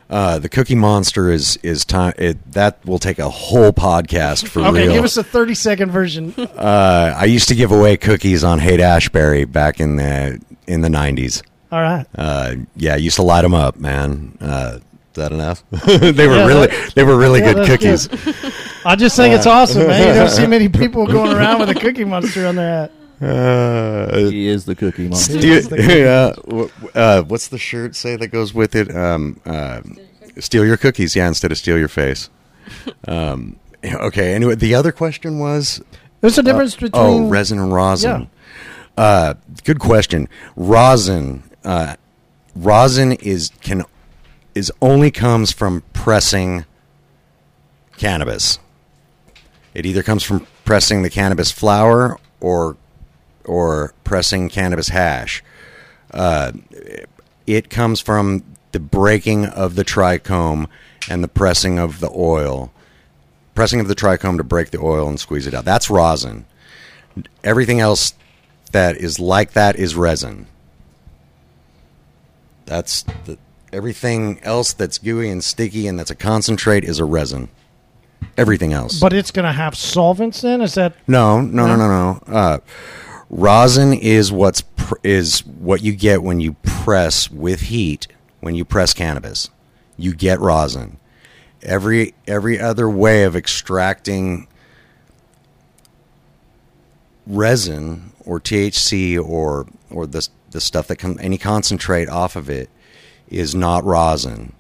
[0.09, 2.13] Uh, the Cookie Monster is is time.
[2.17, 4.93] It, that will take a whole podcast for Okay, real.
[4.95, 6.33] give us a thirty second version.
[6.39, 10.91] uh, I used to give away cookies on Haight Ashbury back in the in the
[10.91, 11.43] nineties.
[11.73, 12.07] All right.
[12.17, 14.39] Uh, yeah, I used to light them up, man.
[14.41, 14.83] Uh, is
[15.15, 15.65] that enough?
[15.71, 18.09] they were Yeah, really they were really Yeah, good cookies.
[18.85, 20.07] I just think it's awesome, man.
[20.09, 22.93] You don't see many people going around with a Cookie Monster on their hat.
[23.21, 25.41] Uh, He is the cookie monster.
[25.41, 26.33] steal, yeah,
[26.95, 28.95] uh, what's the shirt say that goes with it?
[28.95, 29.81] Um, uh,
[30.39, 32.29] steal your cookies, yeah, instead of steal your face.
[33.09, 34.35] Um, okay.
[34.35, 35.81] Anyway, the other question was
[36.21, 38.29] There's a difference Uh, between oh resin and rosin.
[38.99, 40.29] Uh, good question.
[40.57, 41.97] Rosin, uh,
[42.55, 43.85] rosin is can
[44.55, 46.65] is only comes from pressing
[47.99, 48.59] cannabis.
[49.75, 52.77] It either comes from pressing the cannabis flower or
[53.47, 55.43] or pressing cannabis hash.
[56.13, 56.53] Uh,
[57.47, 60.69] it comes from the breaking of the trichome
[61.09, 62.73] and the pressing of the oil.
[63.55, 65.65] Pressing of the trichome to break the oil and squeeze it out.
[65.65, 66.45] That's rosin.
[67.43, 68.15] Everything else
[68.73, 70.47] that is like that is resin.
[72.67, 73.39] That's the,
[73.73, 77.49] everything else that's gooey and sticky and that's a concentrate is a resin.
[78.37, 79.01] Everything else.
[79.01, 80.61] But it's going to have solvents in?
[80.61, 80.95] Is that.
[81.07, 82.23] No, no, no, no, no.
[82.27, 82.59] Uh,
[83.31, 88.09] rosin is what's pr- is what you get when you press with heat
[88.41, 89.51] when you press cannabis.
[89.97, 90.99] You get rosin.
[91.63, 94.47] Every every other way of extracting
[97.27, 102.71] resin or THC or or the the stuff that comes any concentrate off of it
[103.29, 104.53] is not rosin.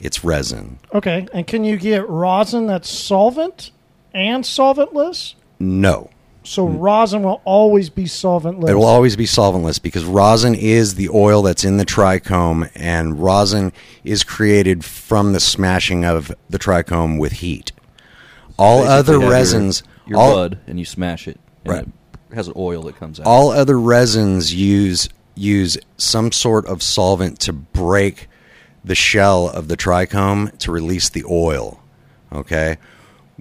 [0.00, 0.78] It's resin.
[0.92, 1.28] Okay.
[1.32, 3.70] And can you get rosin that's solvent
[4.12, 5.34] and solventless?
[5.58, 6.10] No.
[6.42, 6.76] So mm.
[6.80, 8.68] rosin will always be solventless.
[8.70, 13.22] It will always be solventless because rosin is the oil that's in the trichome, and
[13.22, 13.72] rosin
[14.04, 17.72] is created from the smashing of the trichome with heat.
[18.58, 21.38] All Basically other have your- resins, your, all, bud, and you smash it.
[21.64, 21.86] And Right.
[22.30, 23.26] It has an oil that comes out.
[23.26, 28.28] all other resins use use some sort of solvent to break
[28.84, 31.80] the shell of the trichome to release the oil.
[32.32, 32.76] Okay,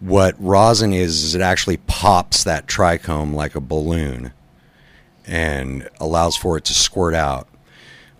[0.01, 4.31] what rosin is is it actually pops that trichome like a balloon
[5.25, 7.47] and allows for it to squirt out.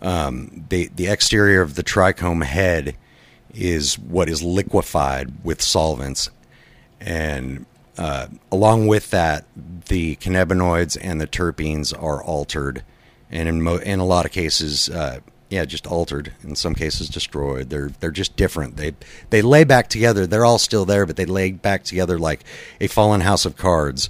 [0.02, 2.96] Um, the the exterior of the trichome head
[3.54, 6.30] is what is liquefied with solvents,
[7.02, 7.66] and
[7.98, 9.46] uh, along with that,
[9.88, 12.84] the cannabinoids and the terpenes are altered,
[13.30, 16.34] and in mo- in a lot of cases, uh, yeah, just altered.
[16.44, 17.70] In some cases, destroyed.
[17.70, 18.78] They're they're just different.
[18.78, 18.94] They
[19.30, 20.28] they lay back together.
[20.28, 22.44] They're all still there, but they lay back together like
[22.80, 24.10] a fallen house of cards,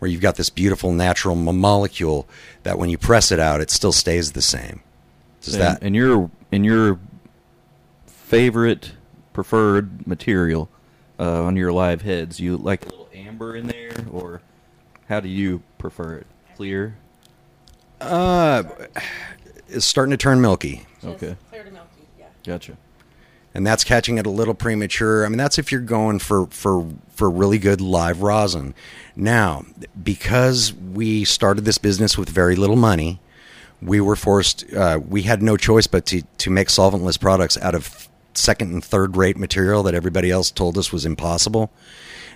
[0.00, 2.28] where you've got this beautiful natural molecule
[2.64, 4.80] that when you press it out, it still stays the same.
[5.42, 6.98] Does and, that and your and your
[8.06, 8.92] favorite
[9.32, 10.68] preferred material
[11.18, 12.40] uh, on your live heads?
[12.40, 14.42] You like a little amber in there, or
[15.08, 16.26] how do you prefer it?
[16.56, 16.96] Clear.
[18.00, 18.64] uh,
[19.70, 20.86] is starting to turn milky?
[21.04, 22.26] Okay, Clear to milky, yeah.
[22.44, 22.76] gotcha.
[23.54, 25.24] and that's catching it a little premature.
[25.24, 28.74] I mean, that's if you're going for for for really good live rosin.
[29.16, 29.64] Now,
[30.02, 33.20] because we started this business with very little money,
[33.82, 34.72] we were forced.
[34.72, 38.84] Uh, we had no choice but to to make solventless products out of second and
[38.84, 41.70] third rate material that everybody else told us was impossible.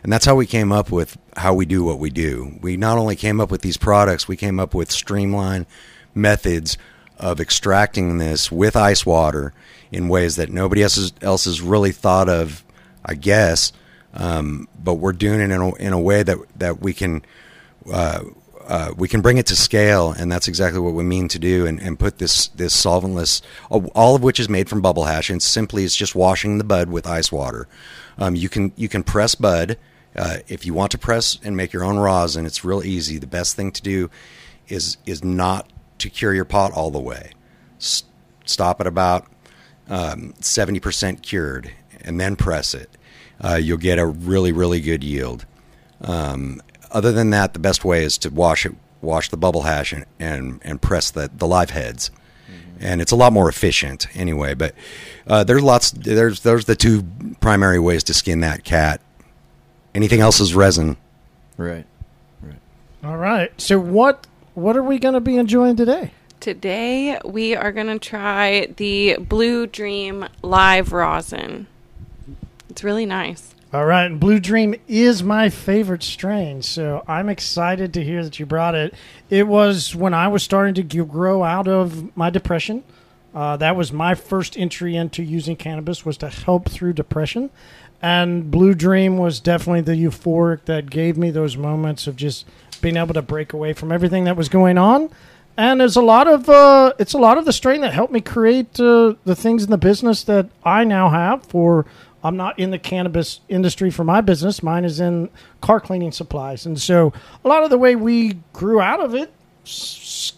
[0.03, 2.59] And that's how we came up with how we do what we do.
[2.61, 5.65] We not only came up with these products, we came up with streamlined
[6.15, 6.77] methods
[7.25, 9.55] of extracting this with ice water
[9.91, 12.63] in ways that nobody else has, else has really thought of,
[13.03, 13.73] I guess.
[14.13, 17.25] Um, but we're doing it in a, in a way that that we can
[17.91, 18.25] uh,
[18.67, 21.67] uh, we can bring it to scale, and that's exactly what we mean to do,
[21.67, 25.43] and, and put this this solventless, all of which is made from bubble hash, and
[25.43, 27.67] simply is just washing the bud with ice water.
[28.19, 29.79] Um, you can you can press bud
[30.15, 32.45] uh, if you want to press and make your own rosin.
[32.45, 33.17] It's real easy.
[33.17, 34.11] The best thing to do
[34.69, 35.71] is is not
[36.05, 37.31] to cure your pot all the way.
[37.79, 38.05] S-
[38.45, 39.27] stop at about
[39.89, 42.91] um, seventy percent cured, and then press it.
[43.43, 45.47] Uh, you'll get a really really good yield.
[46.03, 49.93] Um, other than that, the best way is to wash it, wash the bubble hash,
[49.93, 52.11] and and, and press the the live heads,
[52.79, 54.55] and it's a lot more efficient anyway.
[54.55, 54.75] But
[55.27, 55.91] uh, there's lots.
[55.91, 57.03] There's there's the two
[57.41, 59.01] primary ways to skin that cat.
[59.95, 60.97] Anything else is resin.
[61.57, 61.87] Right,
[62.43, 62.59] right.
[63.03, 63.59] All right.
[63.61, 66.13] So what what are we going to be enjoying today?
[66.41, 71.67] Today we are going to try the Blue Dream Live Rosin.
[72.69, 73.55] It's really nice.
[73.73, 78.39] All right, and Blue Dream is my favorite strain, so I'm excited to hear that
[78.39, 78.95] you brought it.
[79.31, 82.85] It was when I was starting to grow out of my depression.
[83.35, 87.51] Uh, that was my first entry into using cannabis was to help through depression,
[88.01, 92.47] and Blue Dream was definitely the euphoric that gave me those moments of just
[92.85, 95.11] being able to break away from everything that was going on.
[95.57, 98.21] And there's a lot of uh, it's a lot of the strain that helped me
[98.21, 101.87] create uh, the things in the business that I now have for
[102.23, 104.63] I'm not in the cannabis industry for my business.
[104.63, 106.67] Mine is in car cleaning supplies.
[106.67, 107.13] And so
[107.45, 109.33] a lot of the way we grew out of it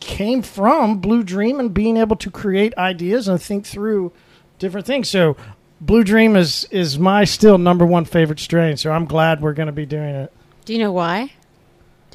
[0.01, 4.13] came from Blue Dream and being able to create ideas and think through
[4.59, 5.09] different things.
[5.09, 5.37] So
[5.81, 8.77] Blue Dream is is my still number one favorite strain.
[8.77, 10.33] So I'm glad we're going to be doing it.
[10.65, 11.33] Do you know why?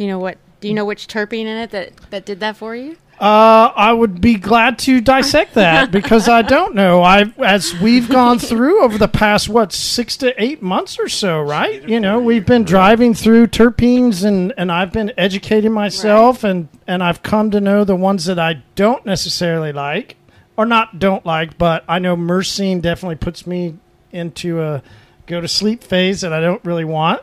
[0.02, 2.58] Do you know what Do you know which terpene in it that, that did that
[2.58, 2.98] for you?
[3.20, 7.04] Uh, I would be glad to dissect that because I don't know.
[7.04, 11.40] I as we've gone through over the past what six to eight months or so,
[11.40, 11.88] right?
[11.88, 17.04] You know, we've been driving through terpenes and and I've been educating myself and and
[17.04, 20.16] I've come to know the ones that I don't necessarily like
[20.58, 23.78] or not don't like, but I know myrcene definitely puts me
[24.12, 24.82] into a
[25.28, 27.22] go to sleep phase that I don't really want.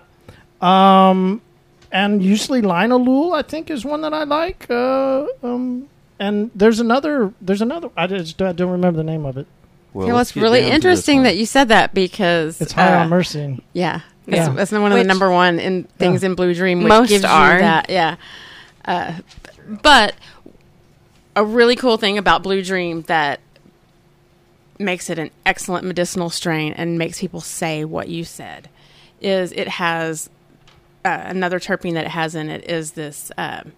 [0.60, 1.42] Um,
[1.90, 4.66] and usually linalool I think is one that I like.
[4.70, 7.32] Uh, um, and there's another.
[7.40, 7.90] There's another.
[7.96, 9.46] I just I don't remember the name of it.
[9.92, 12.72] Well, Okay, well, it's really down to this interesting that you said that because It's
[12.72, 13.62] high uh, on myrcene.
[13.72, 14.44] Yeah, Yeah.
[14.44, 17.24] That's, that's one of the number one in things in Blue Dream, which Most gives
[17.24, 17.54] are.
[17.54, 17.88] you that.
[17.88, 18.16] Yeah,
[18.84, 19.18] uh,
[19.82, 20.14] but
[21.34, 23.40] a really cool thing about Blue Dream that
[24.78, 28.68] makes it an excellent medicinal strain and makes people say what you said
[29.20, 30.30] is it has
[31.08, 33.30] uh, another terpene that it has in it is this.
[33.38, 33.72] Um,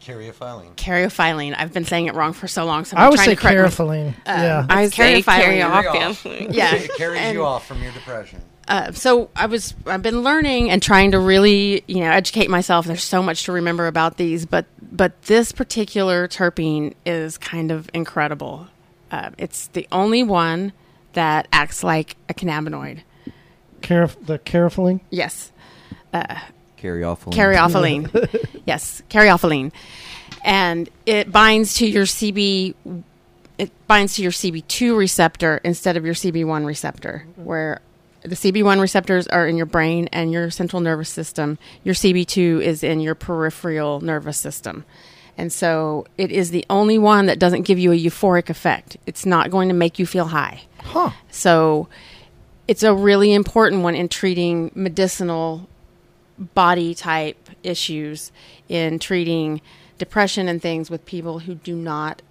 [0.00, 0.74] Caryophyllene.
[0.76, 1.54] Caryophyllene.
[1.56, 3.40] I've been saying it wrong for so long, so I'm I would trying say to
[3.40, 4.66] correct my- Uh, yeah.
[4.68, 6.10] I It's say carry caryophyllene.
[6.10, 6.24] off.
[6.26, 6.46] yeah.
[6.50, 8.42] Yeah, It carries and- you off from your depression.
[8.68, 12.84] uh, so I was I've been learning and trying to really you know educate myself.
[12.86, 17.88] There's so much to remember about these, but but this particular terpene is kind of
[17.94, 18.66] incredible.
[19.10, 20.72] Uh, it's the only one
[21.14, 23.00] that acts like a cannabinoid.
[23.84, 25.00] Caraf- the caraphyllene.
[25.10, 25.52] Yes,
[26.12, 26.40] uh,
[26.78, 27.32] Caryophyllene.
[27.32, 28.62] caryophyllene.
[28.66, 29.72] yes, caryophyllene,
[30.44, 32.74] and it binds to your CB.
[33.56, 37.44] It binds to your CB2 receptor instead of your CB1 receptor, mm-hmm.
[37.44, 37.80] where
[38.22, 41.58] the CB1 receptors are in your brain and your central nervous system.
[41.84, 44.84] Your CB2 is in your peripheral nervous system.
[45.36, 48.96] And so it is the only one that doesn't give you a euphoric effect.
[49.06, 50.62] It's not going to make you feel high.
[50.78, 51.10] Huh.
[51.30, 51.88] So
[52.66, 55.68] it's a really important one in treating medicinal
[56.38, 58.32] body type issues,
[58.68, 59.60] in treating
[59.98, 62.22] depression and things with people who do not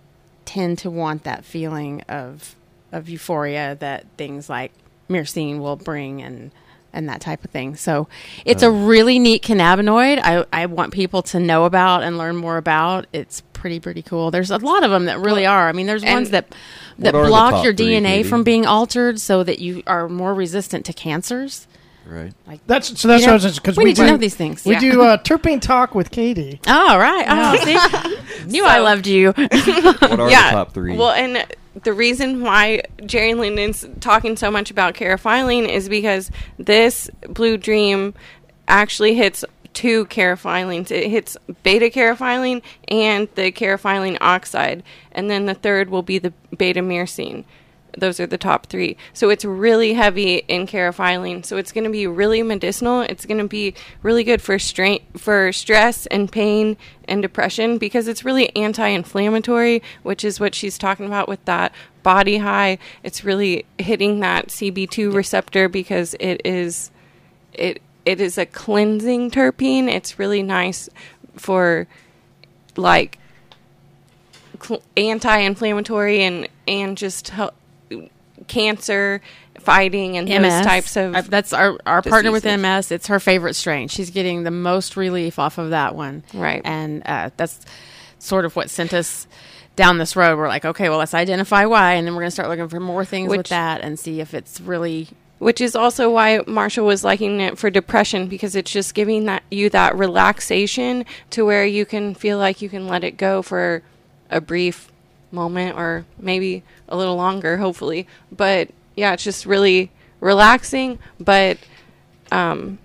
[0.46, 2.56] tend to want that feeling of
[2.92, 4.72] of euphoria that things like
[5.10, 6.52] myrcene will bring and
[6.94, 7.76] and that type of thing.
[7.76, 8.08] So
[8.46, 8.86] it's a oh.
[8.86, 10.20] really neat cannabinoid.
[10.24, 13.08] I, I want people to know about and learn more about.
[13.12, 14.30] It's pretty pretty cool.
[14.30, 15.70] There's a lot of them that really are.
[15.70, 16.54] I mean, there's and ones that
[17.00, 18.24] that What are the block your three, DNA Katie?
[18.30, 21.66] from being altered so that you are more resistant to cancers.
[22.06, 22.34] Right.
[22.46, 23.08] Like that's so.
[23.08, 24.66] That's You know, what I was because we we, need to do know these things.
[24.66, 24.80] We Yeah.
[24.82, 26.60] do uh, terpene talk with Katie.
[26.68, 27.26] Oh, right.
[27.26, 28.46] Oh, see?
[28.52, 29.32] Knew I loved you.
[29.38, 30.50] What are yeah.
[30.50, 30.98] the top three?
[30.98, 31.46] Well, and
[31.84, 38.14] the reason why Jerry Linden's talking so much about caryophyllene is because this Blue Dream
[38.68, 40.92] actually hits two caryophyllenes.
[40.92, 46.34] It hits beta caryophyllene and the caryophyllene oxide, and then the third will be the
[46.56, 47.46] beta myrcene.
[47.98, 48.98] Those are the top three.
[49.14, 51.46] So it's really heavy in caryophyllene.
[51.46, 53.02] So it's going to be really medicinal.
[53.02, 58.08] It's going to be really good for strain for stress and pain and depression because
[58.08, 62.80] it's really anti-inflammatory, which is what she's talking about with that body high.
[63.04, 66.90] It's really hitting that CB2 receptor because it is
[67.54, 69.88] it it is a cleansing terpene.
[69.88, 70.90] It's really nice
[71.36, 71.88] for
[72.76, 73.18] like
[74.62, 77.32] cl- anti-inflammatory and and just
[78.48, 79.22] cancer
[79.60, 80.42] fighting and MS.
[80.42, 82.46] those types of that's our, our partner with.
[82.46, 82.92] MS.
[82.92, 83.88] It's her favorite strain.
[83.88, 86.24] She's getting the most relief off of that one.
[86.34, 86.62] Right.
[86.64, 87.66] And uh, that's
[88.20, 89.28] sort of what sent us
[89.76, 90.38] down this road.
[90.38, 92.80] We're like, okay, well, let's identify why, and then we're going to start looking for
[92.80, 95.08] more things with that and see if it's really.
[95.44, 99.44] Which is also why Marshall was liking it for depression because it's just giving that
[99.52, 103.84] you that relaxation to where you can feel like you can let it go for
[104.30, 104.92] a brief
[105.32, 111.58] moment or maybe a little longer hopefully but yeah it's just really relaxing but
[112.32, 112.78] um,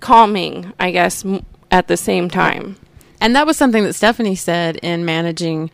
[0.00, 2.76] calming I guess m- at the same time
[3.20, 5.70] And that was something that Stephanie said in managing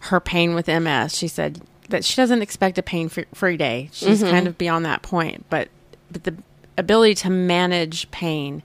[0.00, 1.16] her pain with MS.
[1.16, 3.90] She said that she doesn't expect a pain free day.
[3.92, 4.30] She's mm-hmm.
[4.30, 5.68] kind of beyond that point, but
[6.10, 6.36] but the
[6.76, 8.62] ability to manage pain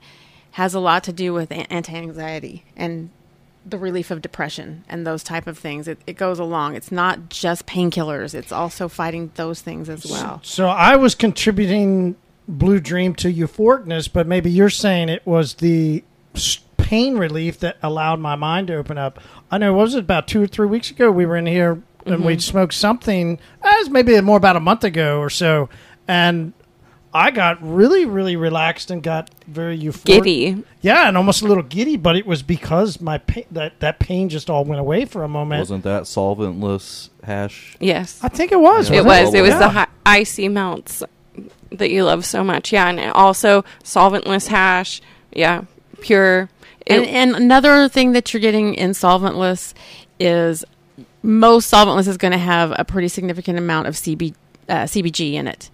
[0.52, 3.10] has a lot to do with anti-anxiety and
[3.66, 5.88] the relief of depression and those type of things.
[5.88, 6.76] It, it goes along.
[6.76, 8.34] It's not just painkillers.
[8.34, 10.40] It's also fighting those things as well.
[10.44, 16.04] So I was contributing Blue Dream to euphoricness, but maybe you're saying it was the
[16.34, 19.18] s- pain relief that allowed my mind to open up.
[19.50, 21.10] I know, what was it, about two or three weeks ago?
[21.10, 22.40] We were in here and we'd mm-hmm.
[22.40, 25.68] smoked something, eh, it was maybe more about a month ago or so.
[26.06, 26.52] And
[27.12, 30.04] I got really, really relaxed and got very euphoric.
[30.04, 34.00] giddy Yeah, and almost a little giddy, but it was because my pain, that, that
[34.00, 35.60] pain just all went away for a moment.
[35.60, 37.76] Wasn't that solventless hash?
[37.80, 38.90] yes I think it was.
[38.90, 38.98] Yeah.
[38.98, 39.58] it wasn't was it was Yeah.
[39.58, 41.02] the hi- icy melts
[41.70, 45.00] that you love so much yeah and also solventless hash
[45.32, 45.62] yeah
[46.00, 46.48] pure
[46.86, 49.72] And, and another thing that you're getting in solventless
[50.20, 50.64] is
[51.24, 54.34] most solventless is going to have a pretty significant amount of CB,
[54.68, 55.70] uh, CBG in it,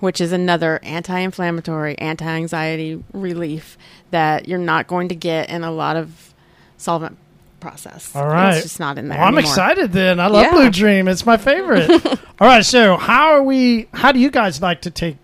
[0.00, 3.76] which is another anti-inflammatory, anti-anxiety relief
[4.10, 6.32] that you're not going to get in a lot of
[6.78, 7.18] solvent
[7.60, 8.14] process.
[8.16, 8.54] All right.
[8.54, 9.18] it's just not in there.
[9.18, 9.50] Well, I'm anymore.
[9.52, 10.20] excited then.
[10.20, 10.50] I love Yeah.
[10.52, 11.06] Blue Dream.
[11.08, 11.90] It's my favorite.
[12.40, 15.16] All right, so how are we how do you guys like to take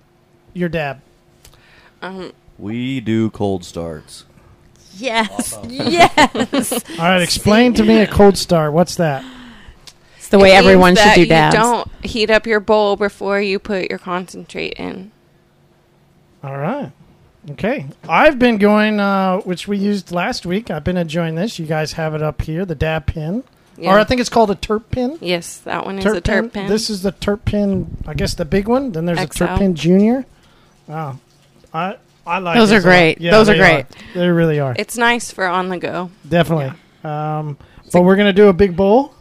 [0.54, 1.00] your dab?
[2.58, 4.24] We do cold starts.
[4.96, 6.72] Yes, yes.
[6.90, 8.72] All right, explain to me a cold start.
[8.74, 9.24] What's that?
[10.30, 11.56] It's the way It means everyone should that do you dabs.
[11.56, 15.10] don't heat up your bowl before you put your concentrate in.
[16.44, 16.92] All right.
[17.50, 17.86] Okay.
[18.08, 20.70] I've been going uh, which we used last week.
[20.70, 21.58] I've been enjoying this.
[21.58, 23.42] You guys have it up here, the dab pin.
[23.76, 23.92] Yeah.
[23.92, 25.18] Or I think it's called a terp pin.
[25.20, 26.68] Yes, that one is Terp a terp pin.
[26.68, 28.92] This is the terp pin, I guess the big one.
[28.92, 29.44] Then there's a XL.
[29.44, 30.26] terp pin junior.
[30.86, 31.18] Wow.
[31.74, 33.20] I I like Those these are great.
[33.20, 33.86] Yeah, Those are they great.
[34.14, 34.76] They really are.
[34.78, 36.10] it's nice for on the go.
[36.28, 36.72] Definitely.
[37.02, 37.58] Um,
[37.92, 39.14] but we're gonna do a big bowl.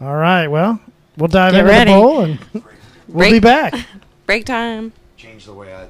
[0.00, 0.46] All right.
[0.46, 0.80] Well,
[1.16, 1.90] we'll dive Get into ready.
[1.92, 2.62] the bowl and we'll
[3.08, 3.74] Break- be back.
[4.26, 4.92] Break time.
[5.16, 5.86] Change the way I.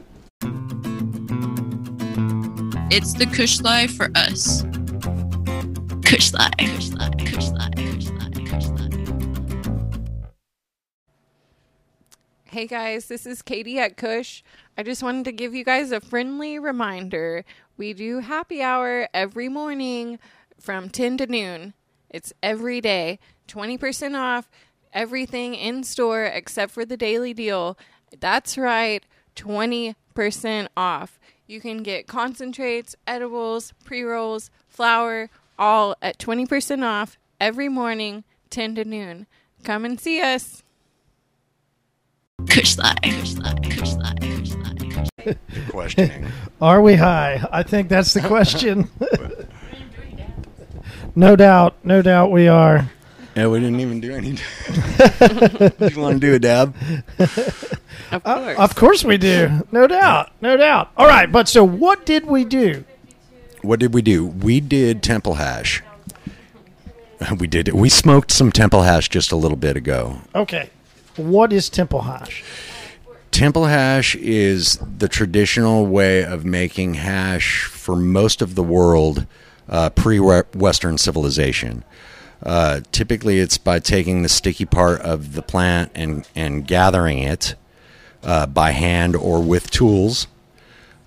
[2.90, 4.62] It's the Kush Life for us.
[6.04, 6.52] Kush Life.
[6.58, 7.12] Kush Life.
[7.18, 7.74] Kush Life.
[7.74, 8.34] Kush Life.
[8.46, 8.94] Kush Life.
[12.46, 14.42] Hey guys, this is Katie at Kush.
[14.78, 17.44] I just wanted to give you guys a friendly reminder.
[17.76, 20.18] We do happy hour every morning
[20.58, 21.74] from 10 to noon.
[22.10, 23.18] It's every day.
[23.48, 24.48] 20% off
[24.92, 27.78] everything in store except for the daily deal.
[28.18, 29.04] That's right,
[29.36, 31.18] 20% off.
[31.46, 38.74] You can get concentrates, edibles, pre rolls, flour, all at 20% off every morning, 10
[38.76, 39.26] to noon.
[39.64, 40.62] Come and see us.
[42.46, 42.98] Kush Life.
[45.70, 46.26] Questioning.
[46.60, 47.44] Are we high?
[47.50, 48.88] I think that's the question.
[51.18, 51.74] no doubt.
[51.82, 52.88] No doubt we are.
[53.34, 54.32] yeah, we didn't even do any.
[54.32, 54.42] Do
[55.88, 56.76] you want to do a dab?
[57.18, 58.58] Of uh, course.
[58.58, 59.66] Of course we do.
[59.72, 60.30] No doubt.
[60.40, 60.90] No doubt.
[60.96, 61.30] All right.
[61.30, 62.84] But so what did we do?
[63.62, 64.26] What did we do?
[64.26, 65.82] We did temple hash.
[67.36, 67.66] We did.
[67.66, 67.74] it.
[67.74, 70.20] We smoked some temple hash just a little bit ago.
[70.36, 70.70] Okay.
[71.16, 72.44] What is temple hash?
[73.32, 79.26] Temple hash is the traditional way of making hash for most of the world
[79.68, 81.84] uh, pre Western civilization.
[82.42, 87.54] Uh, typically, it's by taking the sticky part of the plant and, and gathering it
[88.22, 90.28] uh, by hand or with tools,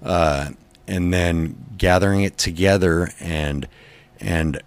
[0.04, 0.50] uh,
[0.88, 3.68] and then gathering it together and
[4.20, 4.62] and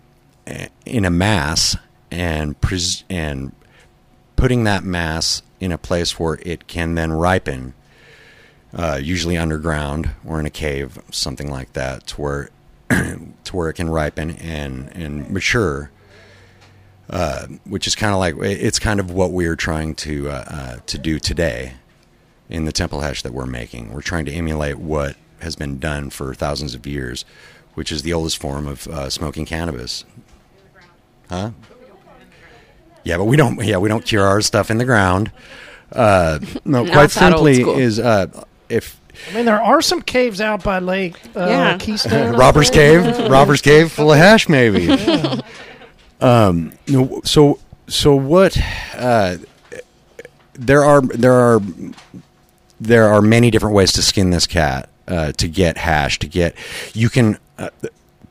[0.47, 1.77] uh, in a mass
[2.11, 3.53] and pres- and
[4.37, 7.75] putting that mass in a place where it can then ripen,
[8.75, 12.51] uh, usually underground or in a cave, something like that, to where
[13.45, 15.91] to where it can ripen and and mature.
[17.11, 20.77] Uh, which is kind of like it's kind of what we're trying to uh, uh,
[20.87, 21.75] to do today
[22.49, 23.93] in the temple hash that we're making.
[23.93, 27.27] We're trying to emulate what has been done for thousands of years,
[27.75, 30.05] which is the oldest form of uh, smoking cannabis.
[31.29, 31.51] Huh?
[33.05, 33.63] Yeah, but we don't.
[33.63, 35.31] Yeah, we don't cure our stuff in the ground.
[35.93, 38.99] Uh, no, quite it's that old simply is uh, if
[39.31, 41.79] I mean, there are some caves out by Lake uh, Yeah.
[41.79, 42.35] Keystone.
[42.37, 44.89] Robbers Cave, Robbers Cave, full of hash, maybe.
[46.21, 46.73] Um,
[47.25, 47.59] so
[47.89, 48.57] so what?
[48.97, 49.37] Uh,
[50.55, 51.61] there are there are
[52.81, 56.19] there are many different ways to skin this cat uh, to get hash.
[56.21, 56.55] To get
[56.95, 57.71] you can uh,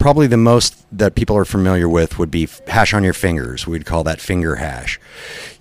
[0.03, 3.65] probably the most that people are familiar with would be hash on your fingers.
[3.65, 4.99] We'd call that finger hash.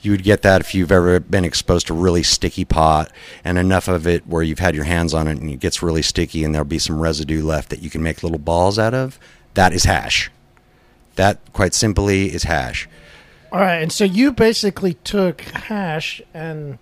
[0.00, 3.12] You would get that if you've ever been exposed to really sticky pot
[3.44, 6.02] and enough of it where you've had your hands on it and it gets really
[6.02, 9.16] sticky and there'll be some residue left that you can make little balls out of.
[9.54, 10.28] That is hash.
[11.14, 12.88] That quite simply is hash.
[13.52, 16.78] All right, and so you basically took hash and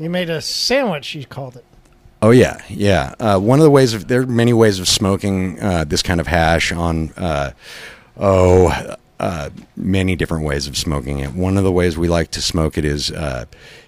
[0.00, 1.14] you made a sandwich.
[1.14, 1.64] You called it.
[2.22, 3.14] Oh yeah, yeah.
[3.20, 6.20] Uh, one of the ways of there are many ways of smoking uh, this kind
[6.20, 7.52] of hash on uh,
[8.16, 11.32] oh uh, many different ways of smoking it.
[11.32, 13.44] One of the ways we like to smoke it is uh,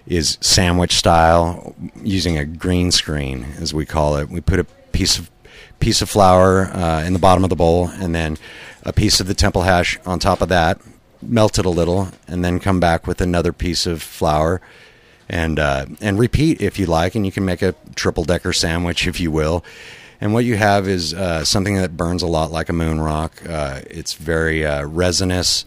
[0.07, 4.29] is sandwich style using a green screen as we call it.
[4.29, 5.29] We put a piece of
[5.79, 8.37] piece of flour uh, in the bottom of the bowl and then
[8.83, 10.79] a piece of the temple hash on top of that.
[11.21, 14.61] Melt it a little and then come back with another piece of flour
[15.29, 19.07] and uh, and repeat if you like, and you can make a triple decker sandwich
[19.07, 19.63] if you will.
[20.21, 23.41] And what you have is uh, something that burns a lot like a moon rock.
[23.47, 25.63] Uh, it's very uh, resinous,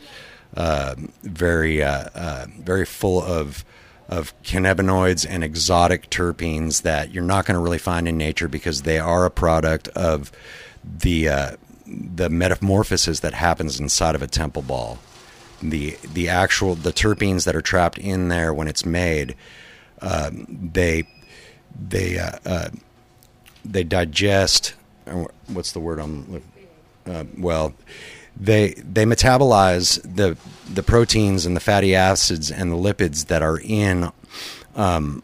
[0.56, 3.64] uh, very uh, very full of
[4.08, 8.82] of cannabinoids and exotic terpenes that you're not going to really find in nature because
[8.82, 10.32] they are a product of
[10.84, 11.56] the
[11.86, 14.98] the metamorphosis that happens inside of a temple ball.
[15.62, 19.36] The the actual the terpenes that are trapped in there when it's made,
[20.00, 21.04] um, they
[21.88, 22.68] they uh, uh,
[23.64, 24.74] they digest.
[25.06, 26.42] uh, What's the word I'm?
[27.06, 27.74] Uh, well,
[28.36, 30.36] they they metabolize the
[30.72, 34.10] the proteins and the fatty acids and the lipids that are in
[34.74, 35.22] um,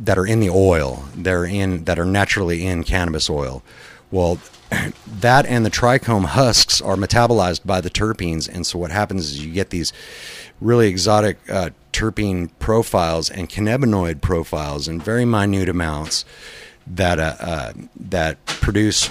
[0.00, 1.04] that are in the oil.
[1.14, 3.62] They're in that are naturally in cannabis oil.
[4.14, 4.38] Well,
[5.06, 9.44] that and the trichome husks are metabolized by the terpenes, and so what happens is
[9.44, 9.92] you get these
[10.60, 16.24] really exotic uh, terpene profiles and cannabinoid profiles in very minute amounts
[16.86, 19.10] that uh, uh, that produce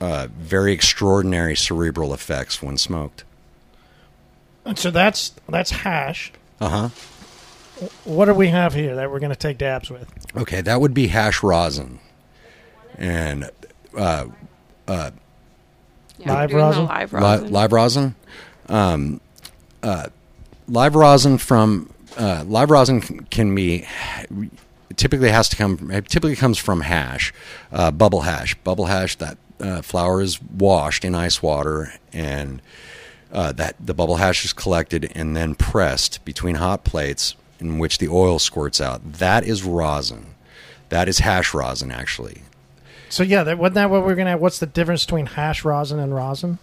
[0.00, 3.24] uh, very extraordinary cerebral effects when smoked.
[4.64, 6.32] And so that's that's hash.
[6.62, 7.88] Uh huh.
[8.04, 10.10] What do we have here that we're going to take dabs with?
[10.34, 11.98] Okay, that would be hash rosin,
[12.96, 13.50] and
[13.96, 14.26] uh,
[14.86, 15.10] Yeah,
[16.26, 16.86] Live we're rosin?
[16.86, 17.50] Live li- rosin.
[17.52, 18.14] live rosin.
[18.68, 19.20] Um,
[19.82, 20.08] uh,
[20.68, 23.86] live rosin from uh, live rosin can- can be
[24.96, 27.32] typically has to come it typically comes from hash,
[27.72, 28.54] uh, bubble hash.
[28.56, 32.60] Bubble hash that uh, flour is washed in ice water and
[33.32, 37.98] uh, that the bubble hash is collected and then pressed between hot plates in which
[37.98, 39.00] the oil squirts out.
[39.14, 40.26] That is rosin.
[40.90, 42.42] That is hash rosin actually.
[43.10, 44.36] So yeah, that, wasn't that what we're to?
[44.36, 46.58] What's the difference between hash rosin and rosin?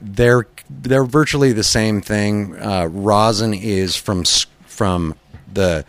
[0.00, 2.58] they're they're virtually the same thing.
[2.58, 4.24] Uh, rosin is from
[4.66, 5.14] from
[5.52, 5.84] the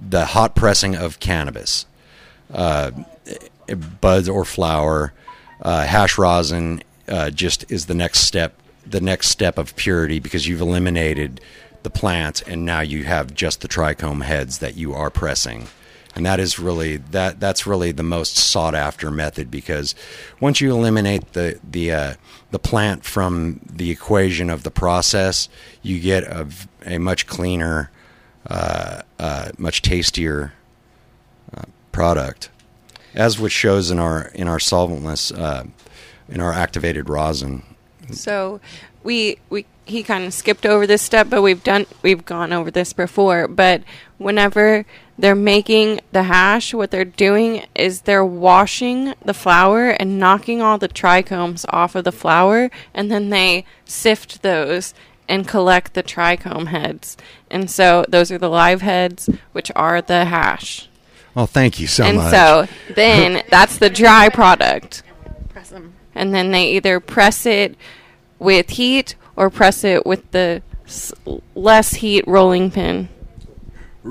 [0.00, 1.86] the hot pressing of cannabis,
[2.52, 2.90] uh,
[4.00, 5.12] buds or flower.
[5.62, 8.54] Uh, hash rosin uh, just is the next step,
[8.86, 11.40] the next step of purity because you've eliminated
[11.82, 15.66] the plant and now you have just the trichome heads that you are pressing.
[16.16, 19.94] And that is really that that's really the most sought after method because
[20.40, 22.14] once you eliminate the the uh,
[22.50, 25.48] the plant from the equation of the process,
[25.82, 26.48] you get a,
[26.84, 27.90] a much cleaner,
[28.48, 30.52] uh, uh, much tastier
[31.56, 32.50] uh, product,
[33.14, 35.64] as which shows in our in our solventless uh,
[36.28, 37.62] in our activated rosin.
[38.10, 38.60] So
[39.04, 42.70] we we he kind of skipped over this step, but we've done we've gone over
[42.70, 43.48] this before.
[43.48, 43.82] But
[44.20, 44.84] whenever
[45.18, 50.76] they're making the hash, what they're doing is they're washing the flour and knocking all
[50.76, 54.92] the trichomes off of the flour, and then they sift those
[55.26, 57.16] and collect the trichome heads.
[57.50, 60.88] And so those are the live heads, which are the hash.
[61.34, 62.34] Oh, thank you so and much.
[62.34, 65.02] And so then that's the dry product
[65.48, 65.94] Press them.
[66.14, 67.74] and then they either press it
[68.38, 71.12] with heat or press it with the s-
[71.54, 73.08] less heat rolling pin.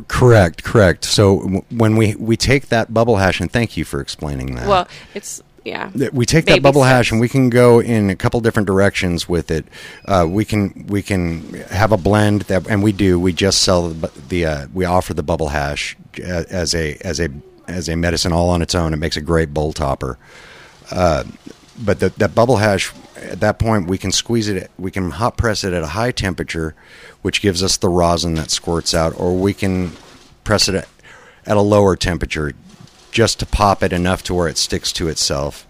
[0.08, 1.04] Correct, correct.
[1.04, 4.68] So w- when we we take that bubble hash, and thank you for explaining that.
[4.68, 5.92] Well, it's yeah.
[6.14, 9.52] we take that bubble hash and we can go in a couple different directions with
[9.52, 9.66] it.
[10.06, 13.20] Uh, we can we can have a blend that, and we do.
[13.20, 17.30] We just sell the, the uh, we offer the bubble hash as a as a
[17.68, 18.94] as a medicine all on its own.
[18.94, 20.18] It makes a great bowl topper.
[20.92, 21.24] Uh,
[21.82, 22.92] but the, that bubble hash
[23.22, 26.12] at that point we can squeeze it we can hot press it at a high
[26.12, 26.76] temperature
[27.22, 29.92] which gives us the rosin that squirts out or we can
[30.44, 30.88] press it at,
[31.46, 32.54] at a lower temperature
[33.12, 35.68] just to pop it enough to where it sticks to itself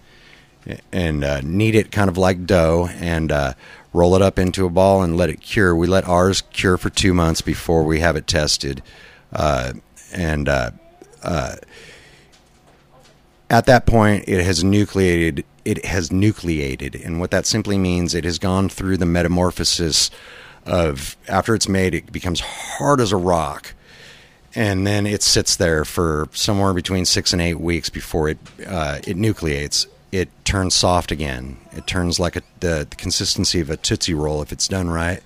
[0.92, 3.54] and uh, knead it kind of like dough and uh,
[3.92, 5.74] roll it up into a ball and let it cure.
[5.74, 8.82] We let ours cure for two months before we have it tested,
[9.32, 9.74] uh,
[10.12, 10.70] and uh,
[11.22, 11.56] uh,
[13.48, 15.44] at that point, it has nucleated.
[15.64, 20.10] It has nucleated, and what that simply means, it has gone through the metamorphosis
[20.66, 23.74] of after it's made, it becomes hard as a rock
[24.54, 28.98] and then it sits there for somewhere between six and eight weeks before it uh,
[29.06, 29.86] it nucleates.
[30.12, 31.56] It turns soft again.
[31.70, 35.22] It turns like a, the, the consistency of a tootsie roll if it's done right,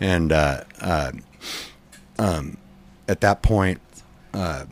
[0.00, 1.12] and uh, uh,
[2.18, 2.56] um,
[3.06, 3.80] at that point,
[4.32, 4.64] uh,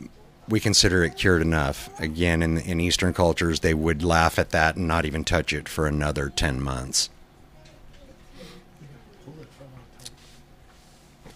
[0.47, 1.89] we consider it cured enough.
[1.99, 5.69] Again, in in Eastern cultures, they would laugh at that and not even touch it
[5.69, 7.09] for another ten months.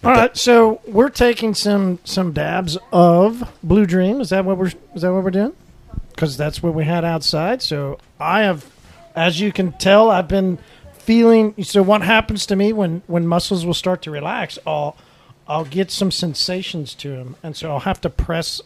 [0.04, 4.22] All right, so we're taking some some dabs of Blue Dream.
[4.22, 5.54] Is that what we're is that what we're doing?
[6.10, 7.62] Because that's what we had outside.
[7.62, 8.66] So I have,
[9.16, 10.60] as you can tell, I've been
[10.94, 11.62] feeling.
[11.64, 14.60] So what happens to me when when muscles will start to relax?
[14.68, 14.96] I'll
[15.48, 18.62] I'll get some sensations to them, and so I'll have to press.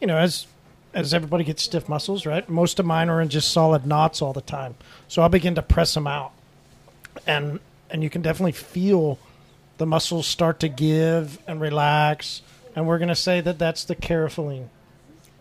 [0.00, 0.46] You know, as
[0.94, 2.48] as everybody gets stiff muscles, right?
[2.48, 4.74] Most of mine are in just solid knots all the time.
[5.08, 6.32] So I'll begin to press them out,
[7.26, 9.18] and and you can definitely feel
[9.78, 12.42] the muscles start to give and relax.
[12.74, 14.68] And we're going to say that that's the carafilline.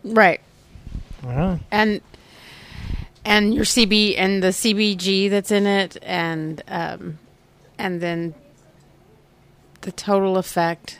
[0.04, 0.40] Right.
[1.24, 1.60] Right.
[1.72, 2.02] And
[3.26, 7.18] and your CB and the CBG that's in it, and um,
[7.78, 8.36] and then
[9.82, 11.00] the total effect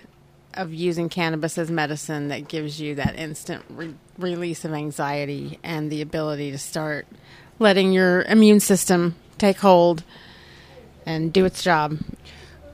[0.56, 5.92] of using cannabis as medicine that gives you that instant re- release of anxiety and
[5.92, 7.08] the ability to start
[7.60, 10.04] letting your immune system take hold
[11.06, 11.98] and do its job.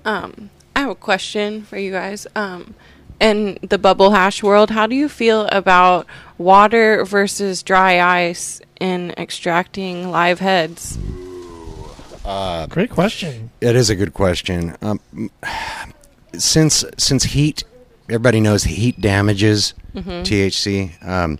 [0.06, 2.28] Um, I have a question for you guys.
[2.36, 2.76] Um,
[3.20, 6.08] in the bubble hash world, how do you feel about
[6.38, 10.98] water versus dry ice in extracting live heads?
[12.70, 13.52] Great question.
[13.62, 14.76] It is a good question.
[14.82, 15.00] Um,
[16.34, 17.64] since since heat,
[18.12, 21.06] everybody knows heat damages THC.
[21.08, 21.40] Um,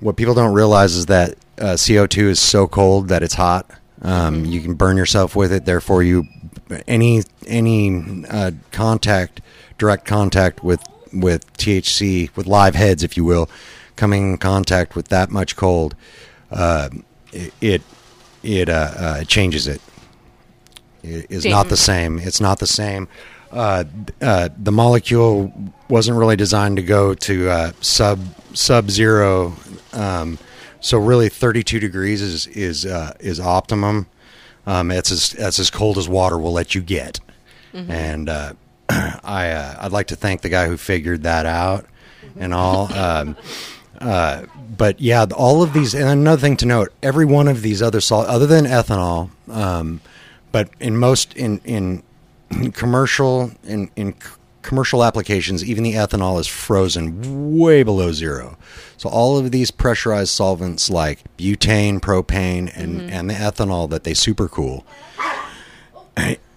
[0.00, 3.70] what people don't realize is that uh, CO two is so cold that it's hot.
[4.02, 5.64] Um, You can burn yourself with it.
[5.64, 6.26] Therefore, you
[6.86, 9.40] any any uh, contact,
[9.78, 10.82] direct contact with
[11.12, 13.48] with THC with live heads, if you will,
[13.96, 15.94] coming in contact with that much cold,
[16.50, 16.90] uh,
[17.32, 17.82] it it
[18.42, 19.80] it, uh, uh, changes it
[21.02, 22.18] It is is not the same.
[22.18, 23.08] It's not the same.
[23.54, 23.84] Uh,
[24.20, 25.52] uh, the molecule
[25.88, 28.20] wasn't really designed to go to uh, sub
[28.52, 29.54] sub zero.
[29.92, 30.38] Um,
[30.80, 34.06] so really, 32 degrees is is uh, is optimum.
[34.66, 37.20] Um, it's as that's as cold as water will let you get.
[37.72, 38.52] And uh,
[38.88, 41.86] I uh, I'd like to thank the guy who figured that out
[42.36, 42.92] and all.
[42.92, 43.36] Um,
[44.00, 44.44] uh,
[44.76, 48.00] but yeah, all of these, and another thing to note: every one of these other
[48.00, 50.00] salt, other than ethanol, um,
[50.52, 52.02] but in most in in
[52.72, 54.14] commercial in in
[54.62, 58.56] commercial applications, even the ethanol is frozen way below zero.
[58.96, 64.14] So all of these pressurized solvents like butane, propane, and and the ethanol that they
[64.14, 64.84] super cool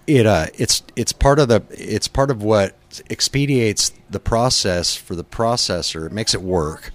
[0.08, 2.74] it uh it's it's part of the it's part of what
[3.10, 6.06] expedites the process for the processor.
[6.06, 6.90] It makes it work.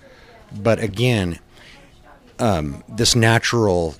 [0.51, 1.39] But again
[2.39, 3.95] um this natural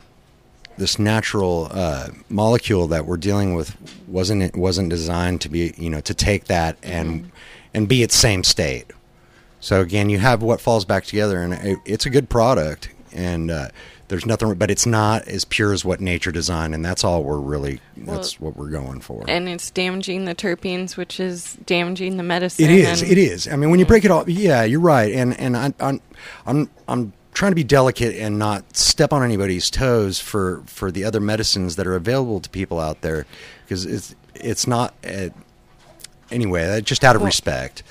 [0.78, 3.76] this natural uh, molecule that we're dealing with
[4.08, 7.32] wasn't it wasn't designed to be you know to take that and
[7.74, 8.86] and be its same state
[9.60, 13.52] so again you have what falls back together and it, it's a good product and
[13.52, 13.68] uh,
[14.08, 17.38] there's nothing but it's not as pure as what nature designed and that's all we're
[17.40, 22.24] really that's what we're going for And it's damaging the terpenes, which is damaging the
[22.24, 22.66] medicine.
[22.66, 23.02] It is.
[23.02, 23.48] It is.
[23.48, 25.12] I mean, when you break it all, yeah, you're right.
[25.14, 26.02] And and I, I'm
[26.46, 31.04] I'm I'm trying to be delicate and not step on anybody's toes for for the
[31.04, 33.26] other medicines that are available to people out there
[33.66, 34.94] because it's it's not.
[35.06, 35.30] Uh,
[36.32, 37.84] anyway, uh, just out of respect.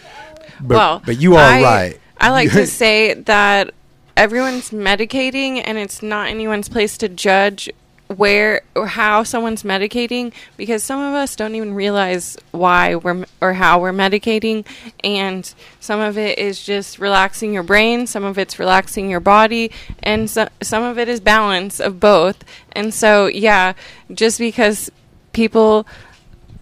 [0.60, 2.00] But, well, but you are I, right.
[2.18, 3.72] I like to say that
[4.16, 7.70] everyone's medicating, and it's not anyone's place to judge
[8.18, 13.54] where or how someone's medicating because some of us don't even realize why we're or
[13.54, 14.64] how we're medicating
[15.02, 19.70] and some of it is just relaxing your brain some of it's relaxing your body
[20.02, 22.44] and so, some of it is balance of both.
[22.72, 23.74] And so yeah
[24.12, 24.90] just because
[25.32, 25.86] people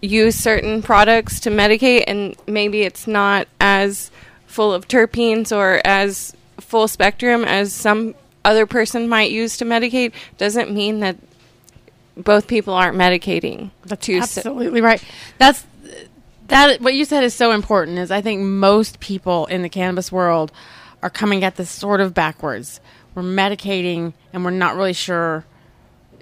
[0.01, 4.09] use certain products to medicate and maybe it's not as
[4.47, 10.11] full of terpenes or as full spectrum as some other person might use to medicate
[10.37, 11.15] doesn't mean that
[12.17, 15.03] both people aren't medicating to s- Absolutely right.
[15.37, 15.65] That's
[16.47, 16.81] that.
[16.81, 17.97] What you said is so important.
[17.97, 20.51] Is I think most people in the cannabis world
[21.01, 22.79] are coming at this sort of backwards.
[23.15, 25.45] We're medicating, and we're not really sure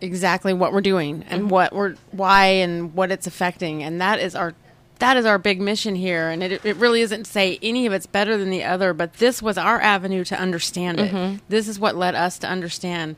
[0.02, 1.50] exactly what we're doing and mm-hmm.
[1.50, 3.84] what we're why and what it's affecting.
[3.84, 4.54] And that is our
[5.00, 6.30] that is our big mission here.
[6.30, 9.14] And it, it really isn't to say any of it's better than the other, but
[9.14, 11.12] this was our avenue to understand it.
[11.12, 11.38] Mm-hmm.
[11.48, 13.16] This is what led us to understand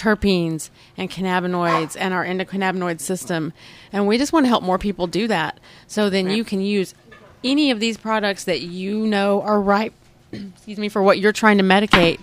[0.00, 3.52] terpenes and cannabinoids and our endocannabinoid system.
[3.92, 5.60] And we just want to help more people do that.
[5.86, 6.94] So then you can use
[7.44, 9.92] any of these products that you know are right
[10.32, 12.20] excuse me for what you're trying to medicate,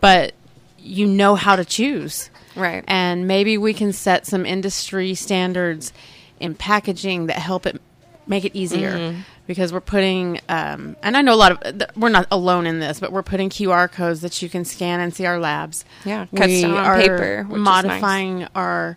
[0.00, 0.34] but
[0.78, 2.30] you know how to choose.
[2.56, 2.84] Right.
[2.86, 5.92] And maybe we can set some industry standards
[6.38, 7.80] in packaging that help it
[8.26, 9.20] make it easier Mm-hmm.
[9.46, 12.78] because we're putting um, and i know a lot of th- we're not alone in
[12.80, 16.26] this but we're putting qr codes that you can scan and see our labs Yeah,
[16.34, 17.84] cuts we are paper, which is nice.
[17.84, 18.96] modifying our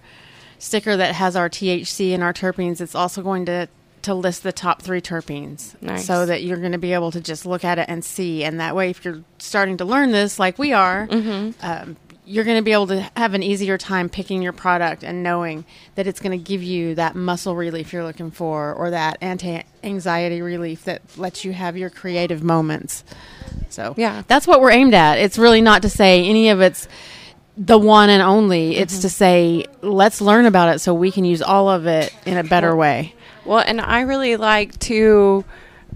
[0.59, 3.67] sticker that has our thc and our terpenes it's also going to
[4.03, 6.05] to list the top three terpenes Nice.
[6.05, 8.59] so that you're going to be able to just look at it and see and
[8.59, 11.65] that way if you're starting to learn this like we are Mm-hmm.
[11.65, 11.95] um,
[12.25, 15.65] you're going to be able to have an easier time picking your product and knowing
[15.95, 20.41] that it's going to give you that muscle relief you're looking for or that anti-anxiety
[20.41, 23.03] relief that lets you have your creative moments.
[23.69, 24.23] So Yeah.
[24.27, 25.17] that's what we're aimed at.
[25.19, 26.87] It's really not to say any of it's
[27.57, 28.71] the one and only.
[28.71, 28.81] Mm-hmm.
[28.81, 32.37] It's to say let's learn about it so we can use all of it in
[32.37, 33.13] a better way.
[33.45, 35.43] Well, and I really like to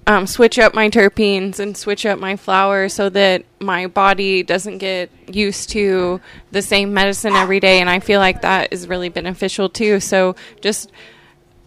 [0.08, 4.78] um, switch up my terpenes and switch up my flower so that my body doesn't
[4.78, 7.82] get used to the same medicine every day.
[7.82, 10.00] And I feel like that is really beneficial too.
[10.00, 10.92] So just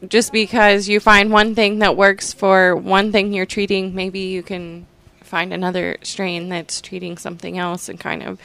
[0.09, 4.43] just because you find one thing that works for one thing you're treating, maybe you
[4.43, 4.87] can
[5.23, 8.41] find another strain that's treating something else and kind of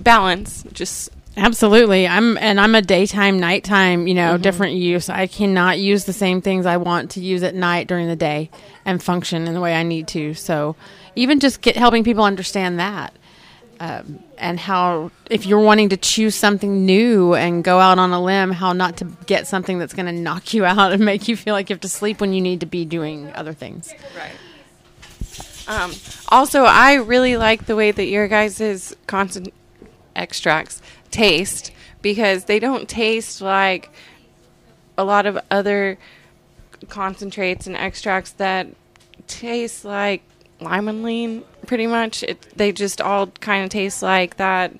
[0.00, 0.64] balance.
[0.72, 2.06] Just Absolutely.
[2.06, 4.42] I'm and I'm a daytime, nighttime, you know, Mm-hmm.
[4.42, 5.08] different use.
[5.08, 8.50] I cannot use the same things I want to use at night during the day
[8.84, 10.34] and function in the way I need to.
[10.34, 10.76] So,
[11.16, 13.12] even just get helping people understand that.
[13.80, 18.22] Um, and how if you're wanting to choose something new and go out on a
[18.22, 21.36] limb, how not to get something that's going to knock you out and make you
[21.36, 23.92] feel like you have to sleep when you need to be doing other things.
[24.16, 24.32] Right.
[25.66, 25.92] Um,
[26.28, 29.52] also, I really like the way that your guys' constant
[30.14, 30.80] extracts
[31.14, 31.70] taste
[32.02, 33.88] because they don't taste like
[34.98, 35.96] a lot of other
[36.88, 38.66] concentrates and extracts that
[39.26, 40.22] taste like
[40.60, 44.72] limonene pretty much it, they just all kind of taste like that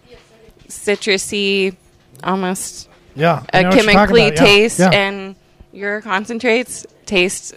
[0.68, 1.74] citrusy
[2.22, 4.91] almost Yeah, a know what you're talking chemically yeah, taste yeah.
[4.91, 5.37] and
[5.72, 7.55] your concentrates taste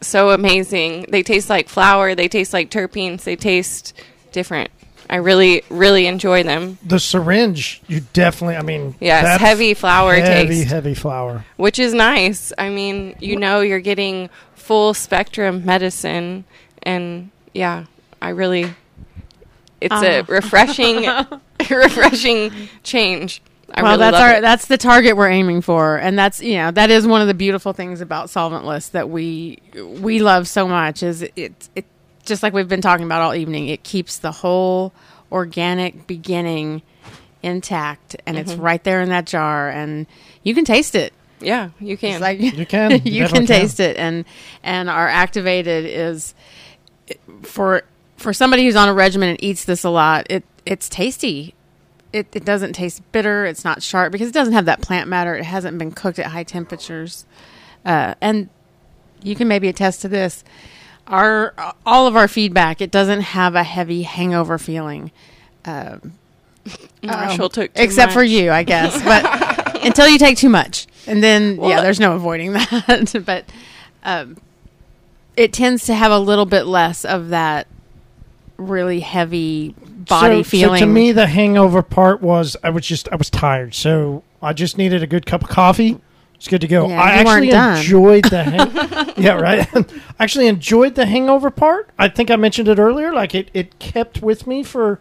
[0.00, 1.06] so amazing.
[1.08, 3.94] They taste like flour, they taste like terpenes, they taste
[4.32, 4.70] different.
[5.10, 6.78] I really really enjoy them.
[6.84, 7.80] the syringe.
[7.88, 8.56] You definitely.
[8.56, 10.68] I mean, Yes, that's heavy flour heavy, taste.
[10.68, 11.44] heavy heavy flour.
[11.56, 12.52] Which is nice.
[12.58, 16.44] I mean, you know you're getting full spectrum medicine
[16.82, 17.86] and yeah,
[18.20, 18.74] I really
[19.80, 20.24] it's a Ah.
[20.28, 21.06] refreshing
[21.70, 22.52] refreshing
[22.82, 23.42] change.
[23.72, 24.40] I well, really that's our it.
[24.40, 27.34] that's the target we're aiming for, and that's you know that is one of the
[27.34, 29.58] beautiful things about solventless that we
[30.00, 31.84] we love so much is it it
[32.28, 33.68] just like we've been talking about all evening.
[33.68, 34.92] It keeps the whole
[35.32, 36.82] organic beginning
[37.42, 38.62] intact, and it's Mm-hmm.
[38.62, 40.06] right there in that jar, and
[40.42, 41.12] you can taste it.
[41.40, 42.12] yeah, you can.
[42.14, 42.90] It's like You can.
[43.04, 44.24] you definitely can taste it, and
[44.62, 46.34] and our activated is
[47.42, 47.82] for
[48.16, 50.26] for somebody who's on a regimen and eats this a lot.
[50.30, 51.54] It it's tasty.
[52.12, 53.44] It it doesn't taste bitter.
[53.44, 55.34] It's not sharp because it doesn't have that plant matter.
[55.36, 57.24] It hasn't been cooked at high temperatures,
[57.84, 58.48] uh, and
[59.22, 60.42] you can maybe attest to this.
[61.08, 61.54] Our
[61.84, 62.80] all of our feedback.
[62.80, 65.10] It doesn't have a heavy hangover feeling.
[67.02, 69.02] Marshall took too except for you, I guess.
[69.04, 73.22] But until you take too much, and then yeah, there's no avoiding that.
[73.24, 73.44] but
[74.02, 74.36] um,
[75.36, 77.66] it tends to have a little bit less of that
[78.56, 79.74] really heavy
[80.08, 80.80] body so, feeling.
[80.80, 84.52] So to me, the hangover part was I was just I was tired, so I
[84.52, 86.00] just needed a good cup of coffee.
[86.38, 86.88] It's good to go.
[86.88, 89.68] Yeah, I actually enjoyed the hang- yeah right.
[89.74, 89.84] I
[90.20, 91.90] actually enjoyed the hangover part.
[91.98, 93.12] I think I mentioned it earlier.
[93.12, 95.00] Like it, it kept with me for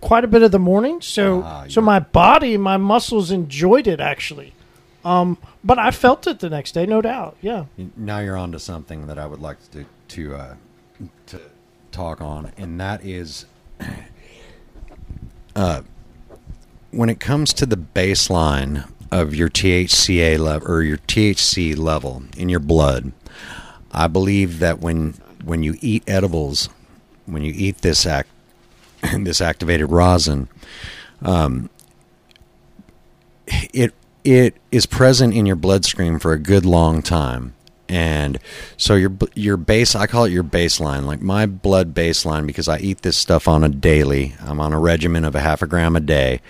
[0.00, 1.00] quite a bit of the morning.
[1.00, 4.52] So Ah, so my body, my muscles enjoyed it actually.
[5.04, 7.36] Um, but I felt it the next day, no doubt.
[7.40, 7.64] Yeah.
[7.96, 10.54] Now you're on to something that I would like to to uh,
[11.26, 11.40] to
[11.90, 13.46] talk on, and that is
[15.56, 15.82] uh,
[16.90, 22.48] when it comes to the baseline of your THCA level or your THC level in
[22.48, 23.12] your blood.
[23.92, 26.68] I believe that when when you eat edibles,
[27.24, 28.28] when you eat this act
[29.18, 30.48] this activated rosin,
[31.22, 31.70] um,
[33.46, 33.94] it
[34.24, 37.54] it is present in your bloodstream for a good long time
[37.88, 38.38] and
[38.76, 42.78] so your your base I call it your baseline like my blood baseline because I
[42.78, 45.94] eat this stuff on a daily I'm on a regimen of a half a gram
[45.94, 46.40] a day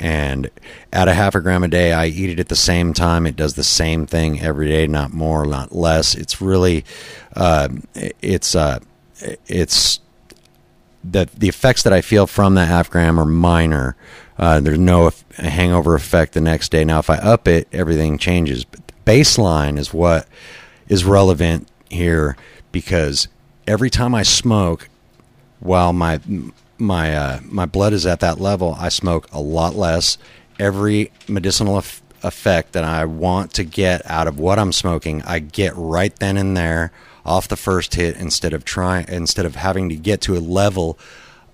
[0.00, 0.50] and
[0.92, 3.36] at a half a gram a day I eat it at the same time it
[3.36, 6.84] does the same thing every day not more not less it's really
[7.34, 8.80] uh, it's uh,
[9.46, 10.00] it's
[11.04, 13.96] that the effects that I feel from that half gram are minor.
[14.38, 16.84] Uh, there's no hangover effect the next day.
[16.84, 18.64] Now, if I up it, everything changes.
[18.64, 20.26] But the baseline is what
[20.88, 22.36] is relevant here
[22.70, 23.28] because
[23.66, 24.88] every time I smoke,
[25.60, 26.20] while my
[26.82, 30.18] my uh, my blood is at that level, I smoke a lot less.
[30.58, 35.38] Every medicinal eff- effect that I want to get out of what I'm smoking, I
[35.38, 36.92] get right then and there
[37.24, 40.98] off the first hit instead of trying instead of having to get to a level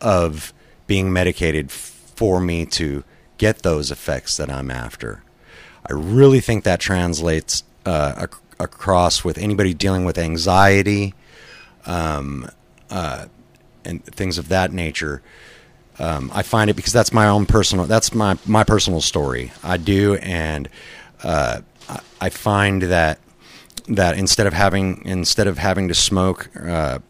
[0.01, 0.53] of
[0.87, 3.05] being medicated for me to
[3.37, 5.23] get those effects that I'm after.
[5.87, 11.15] I really think that translates uh, ac- across with anybody dealing with anxiety
[11.87, 12.49] um,
[12.91, 13.27] uh,
[13.89, 15.23] and things of that nature.
[15.99, 19.51] Um, I find it because that's my own personal that's my my personal story.
[19.65, 20.69] I do, and
[21.25, 23.19] uh, I, I find that
[23.89, 27.01] that instead of having instead of having to smoke uh,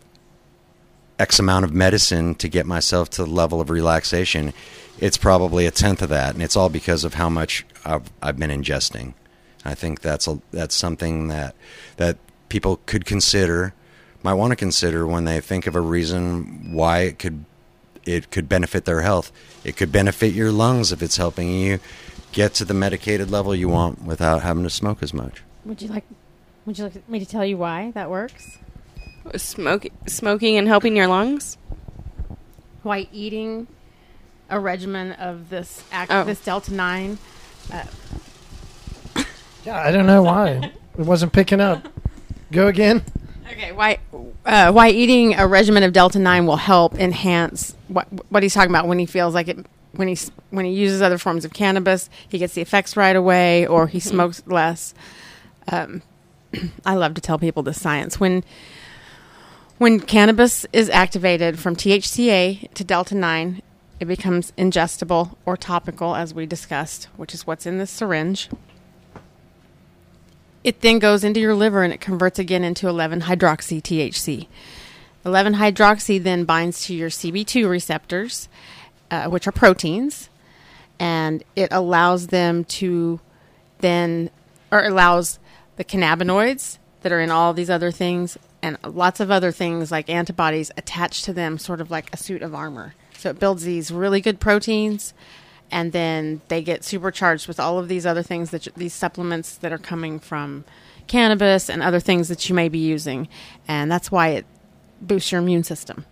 [1.18, 4.54] X amount of medicine to get myself to the level of relaxation,
[4.98, 8.38] it's probably a tenth of that, and it's all because of how much I've, I've
[8.38, 9.14] been ingesting.
[9.64, 11.54] I think that's a that's something that
[11.96, 12.16] that
[12.48, 13.74] people could consider,
[14.22, 17.44] might want to consider when they think of a reason why it could
[18.04, 19.30] it could benefit their health.
[19.64, 21.78] It could benefit your lungs if it's helping you
[22.32, 25.42] get to the medicated level you want without having to smoke as much.
[25.64, 26.04] Would you like?
[26.66, 28.58] Would you like me to tell you why that works?
[29.36, 31.58] Smoke, smoking and helping your lungs.
[32.82, 33.66] Why eating
[34.48, 36.24] a regimen of this act, Oh.
[36.24, 37.18] this delta nine?
[39.64, 41.88] Yeah, I don't know why it wasn't picking up.
[42.52, 43.02] Go again.
[43.50, 43.98] Okay, why
[44.48, 48.70] uh, why eating a regimen of delta nine will help enhance what what he's talking
[48.70, 50.16] about when he feels like it when he
[50.50, 54.00] when he uses other forms of cannabis, he gets the effects right away, or he
[54.00, 54.94] smokes less.
[55.70, 56.02] Um,
[56.86, 58.42] I love to tell people the science when
[59.76, 63.62] when cannabis is activated from THCA to delta nine,
[64.00, 68.48] it becomes ingestible or topical, as we discussed, which is what's in this syringe.
[70.64, 74.48] It then goes into your liver and it converts again into 11 hydroxy THC.
[75.24, 78.48] 11 hydroxy then binds to your CB2 receptors,
[79.10, 80.28] uh, which are proteins,
[80.98, 83.20] and it allows them to
[83.80, 84.30] then,
[84.72, 85.38] or allows
[85.76, 90.08] the cannabinoids that are in all these other things and lots of other things like
[90.08, 92.94] antibodies attached to them, sort of like a suit of armor.
[93.16, 95.14] So it builds these really good proteins
[95.70, 99.56] and then they get supercharged with all of these other things that you, these supplements
[99.56, 100.64] that are coming from
[101.06, 103.28] cannabis and other things that you may be using.
[103.66, 104.46] And that's why it
[105.00, 106.04] boosts your immune system.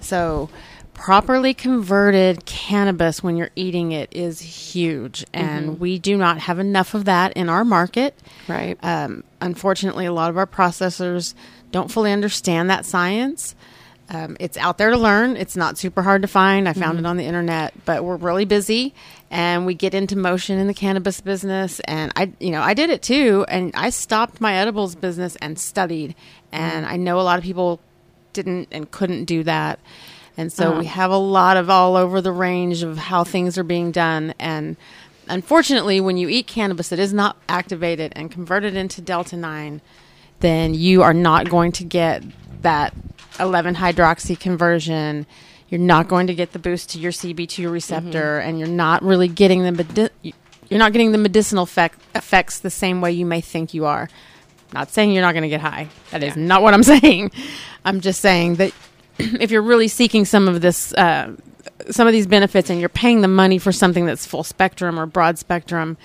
[0.00, 0.50] So
[0.94, 5.24] properly converted cannabis when you're eating it is huge.
[5.32, 8.14] And we do not have enough of that in our market.
[8.48, 8.78] Right.
[8.82, 11.34] um, unfortunately, a lot of our processors
[11.70, 13.54] don't fully understand that science.
[14.12, 15.38] Um, it's out there to learn.
[15.38, 16.68] It's not super hard to find.
[16.68, 17.06] I found it mm-hmm.
[17.06, 18.94] on the internet, but we're really busy
[19.30, 21.80] and we get into motion in the cannabis business.
[21.80, 23.46] And I, you know, I did it too.
[23.48, 26.14] And I stopped my edibles business and studied.
[26.52, 26.92] And mm-hmm.
[26.92, 27.80] I know a lot of people
[28.34, 29.78] didn't and couldn't do that.
[30.36, 30.94] And so we uh-huh.
[30.94, 34.34] have a lot of all over the range of how things are being done.
[34.38, 34.76] And
[35.26, 39.80] unfortunately, when you eat cannabis that is not activated and converted into delta 9,
[40.40, 42.22] then you are not going to get
[42.60, 42.94] that
[43.40, 45.26] 11 hydroxy conversion.
[45.68, 49.28] You're not going to get the boost to your CB2 receptor, and you're not really
[49.28, 50.34] getting the medi-
[50.68, 54.08] you're not getting the medicinal effect- effects the same way you may think you are.
[54.74, 55.88] Not saying you're not going to get high.
[56.10, 57.30] That is not what I'm saying.
[57.84, 58.72] I'm just saying that
[59.18, 61.34] if you're really seeking some of this, uh,
[61.90, 65.06] some of these benefits, and you're paying the money for something that's full spectrum or
[65.06, 65.96] broad spectrum,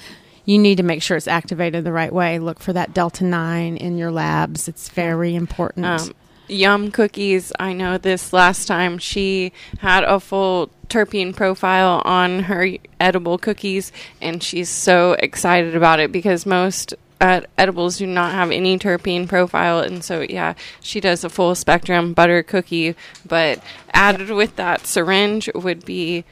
[0.46, 2.40] you need to make sure it's activated the right way.
[2.40, 4.68] Look for that delta nine in your labs.
[4.70, 5.86] It's very important.
[5.86, 6.14] Um,
[6.48, 12.70] Yum Cookies, I know this last time she had a full terpene profile on her
[13.00, 13.92] edible cookies,
[14.22, 19.28] and she's so excited about it because most uh, edibles do not have any terpene
[19.28, 19.80] profile.
[19.80, 22.96] And so, yeah, she does a full spectrum butter cookie,
[23.26, 23.62] but
[23.94, 26.24] added with that syringe would be,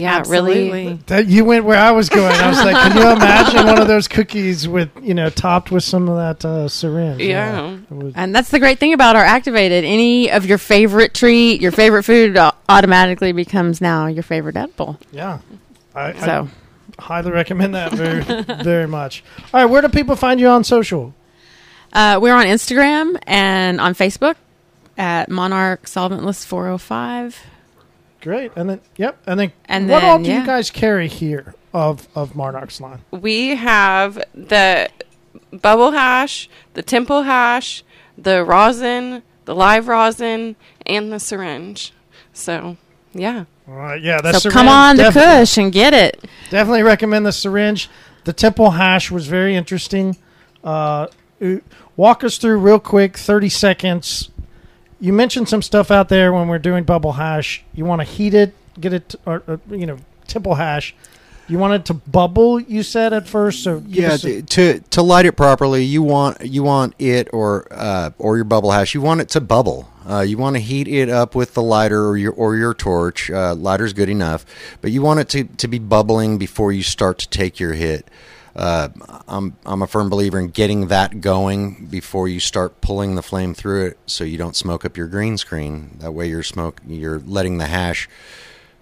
[0.00, 0.94] yeah, really.
[1.06, 2.32] That you went where I was going.
[2.34, 5.84] I was like, can you imagine one of those cookies with you know topped with
[5.84, 7.20] some of that uh, syringe?
[7.20, 7.74] Yeah.
[7.74, 9.84] It was- And that's the great thing about our activated.
[9.84, 14.98] Any of your favorite treat, your favorite food au- automatically becomes now your favorite edible.
[15.12, 15.38] yeah.
[15.94, 16.48] I, So
[16.98, 18.22] I highly recommend that very
[18.64, 19.24] very much.
[19.52, 21.14] All right, where do people find you on social?
[21.92, 24.36] uh, we're on Instagram and on Facebook
[24.98, 27.40] at Monarch Solventless 405.
[28.20, 31.54] Great, and then yep, and then And what all then, do you guys carry here
[31.72, 33.00] of of Monarch's line?
[33.10, 34.88] we have the
[35.52, 37.84] bubble hash, the temple hash,
[38.16, 41.92] the rosin, the live rosin, and the syringe.
[42.32, 42.76] So,
[43.12, 43.44] yeah.
[43.68, 46.24] All right, yeah, that's so come on to Kush and get it.
[46.50, 47.88] Definitely recommend the syringe.
[48.24, 50.16] The temple hash was very interesting.
[50.64, 51.06] Uh,
[51.96, 54.30] walk us through real quick, thirty seconds.
[55.00, 57.62] You mentioned some stuff out there when we're doing bubble hash.
[57.74, 60.94] You want to heat it, get it, or, or you know, temple hash.
[61.46, 62.60] You want it to bubble.
[62.60, 66.62] You said at first, so Yeah, a- to to light it properly, you want you
[66.62, 68.92] want it or uh, or your bubble hash.
[68.94, 69.88] You want it to bubble.
[70.06, 73.30] Uh, you want to heat it up with the lighter or your or your torch.
[73.30, 74.44] Uh, lighter's good enough,
[74.82, 78.06] but you want it to, to be bubbling before you start to take your hit.
[78.56, 78.88] Uh,
[79.28, 83.54] I'm I'm a firm believer in getting that going before you start pulling the flame
[83.54, 85.96] through it, so you don't smoke up your green screen.
[86.00, 88.08] That way, you're smoke you're letting the hash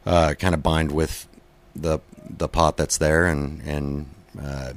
[0.07, 1.29] uh, kind of bind with
[1.75, 4.07] the the pot that's there, and and
[4.41, 4.73] uh,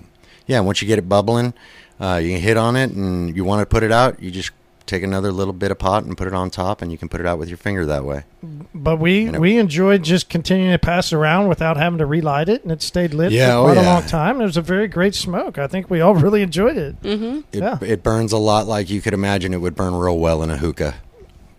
[0.47, 1.53] yeah, once you get it bubbling,
[1.99, 4.21] uh, you hit on it, and you want to put it out.
[4.21, 4.51] You just
[4.89, 7.19] take another little bit of pot and put it on top, and you can put
[7.21, 8.23] it out with your finger that way.
[8.73, 9.39] But we You know.
[9.39, 13.13] we enjoyed just continuing to pass around without having to relight it, and it stayed
[13.13, 14.41] lit Yeah, for oh, quite a long time.
[14.41, 15.57] It was a very great smoke.
[15.57, 16.95] I think we all really enjoyed it.
[17.03, 17.77] It, Yeah.
[17.81, 20.57] it burns a lot like you could imagine it would burn real well in a
[20.57, 20.95] hookah.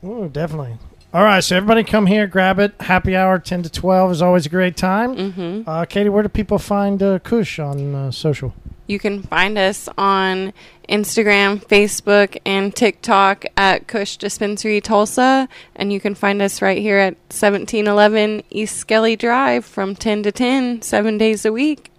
[0.04, 0.76] Ooh, definitely.
[1.12, 2.72] All right, so everybody come here, grab it.
[2.80, 5.16] Happy hour, ten to twelve is always a great time.
[5.16, 5.68] Mm-hmm.
[5.68, 8.54] Uh, Katie, where do people find uh, Kush on uh, social?
[8.90, 10.52] You can find us on
[10.88, 15.48] Instagram, Facebook, and TikTok at Kush Dispensary Tulsa.
[15.76, 20.32] And you can find us right here at 1711 East Skelly Drive from 10 to
[20.32, 21.92] 10, seven days a week.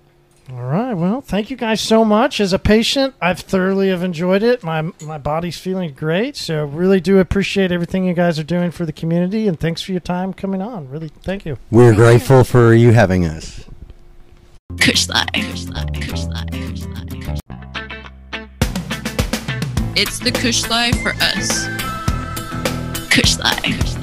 [0.51, 0.93] All right.
[0.93, 2.41] Well, thank you guys so much.
[2.41, 4.61] As a patient, I've thoroughly have enjoyed it.
[4.61, 6.35] My my body's feeling great.
[6.35, 9.93] So really do appreciate everything you guys are doing for the community, and thanks for
[9.93, 10.89] your time coming on.
[10.89, 11.57] Really, thank you.
[11.69, 13.63] We're grateful for you having us.
[14.79, 15.27] Kush Life.
[15.33, 15.93] Kush Life.
[15.93, 16.51] Kush Life.
[16.51, 16.70] Kush Life.
[19.93, 21.67] It's the Kush Life for us.
[23.09, 24.00] Kush Life.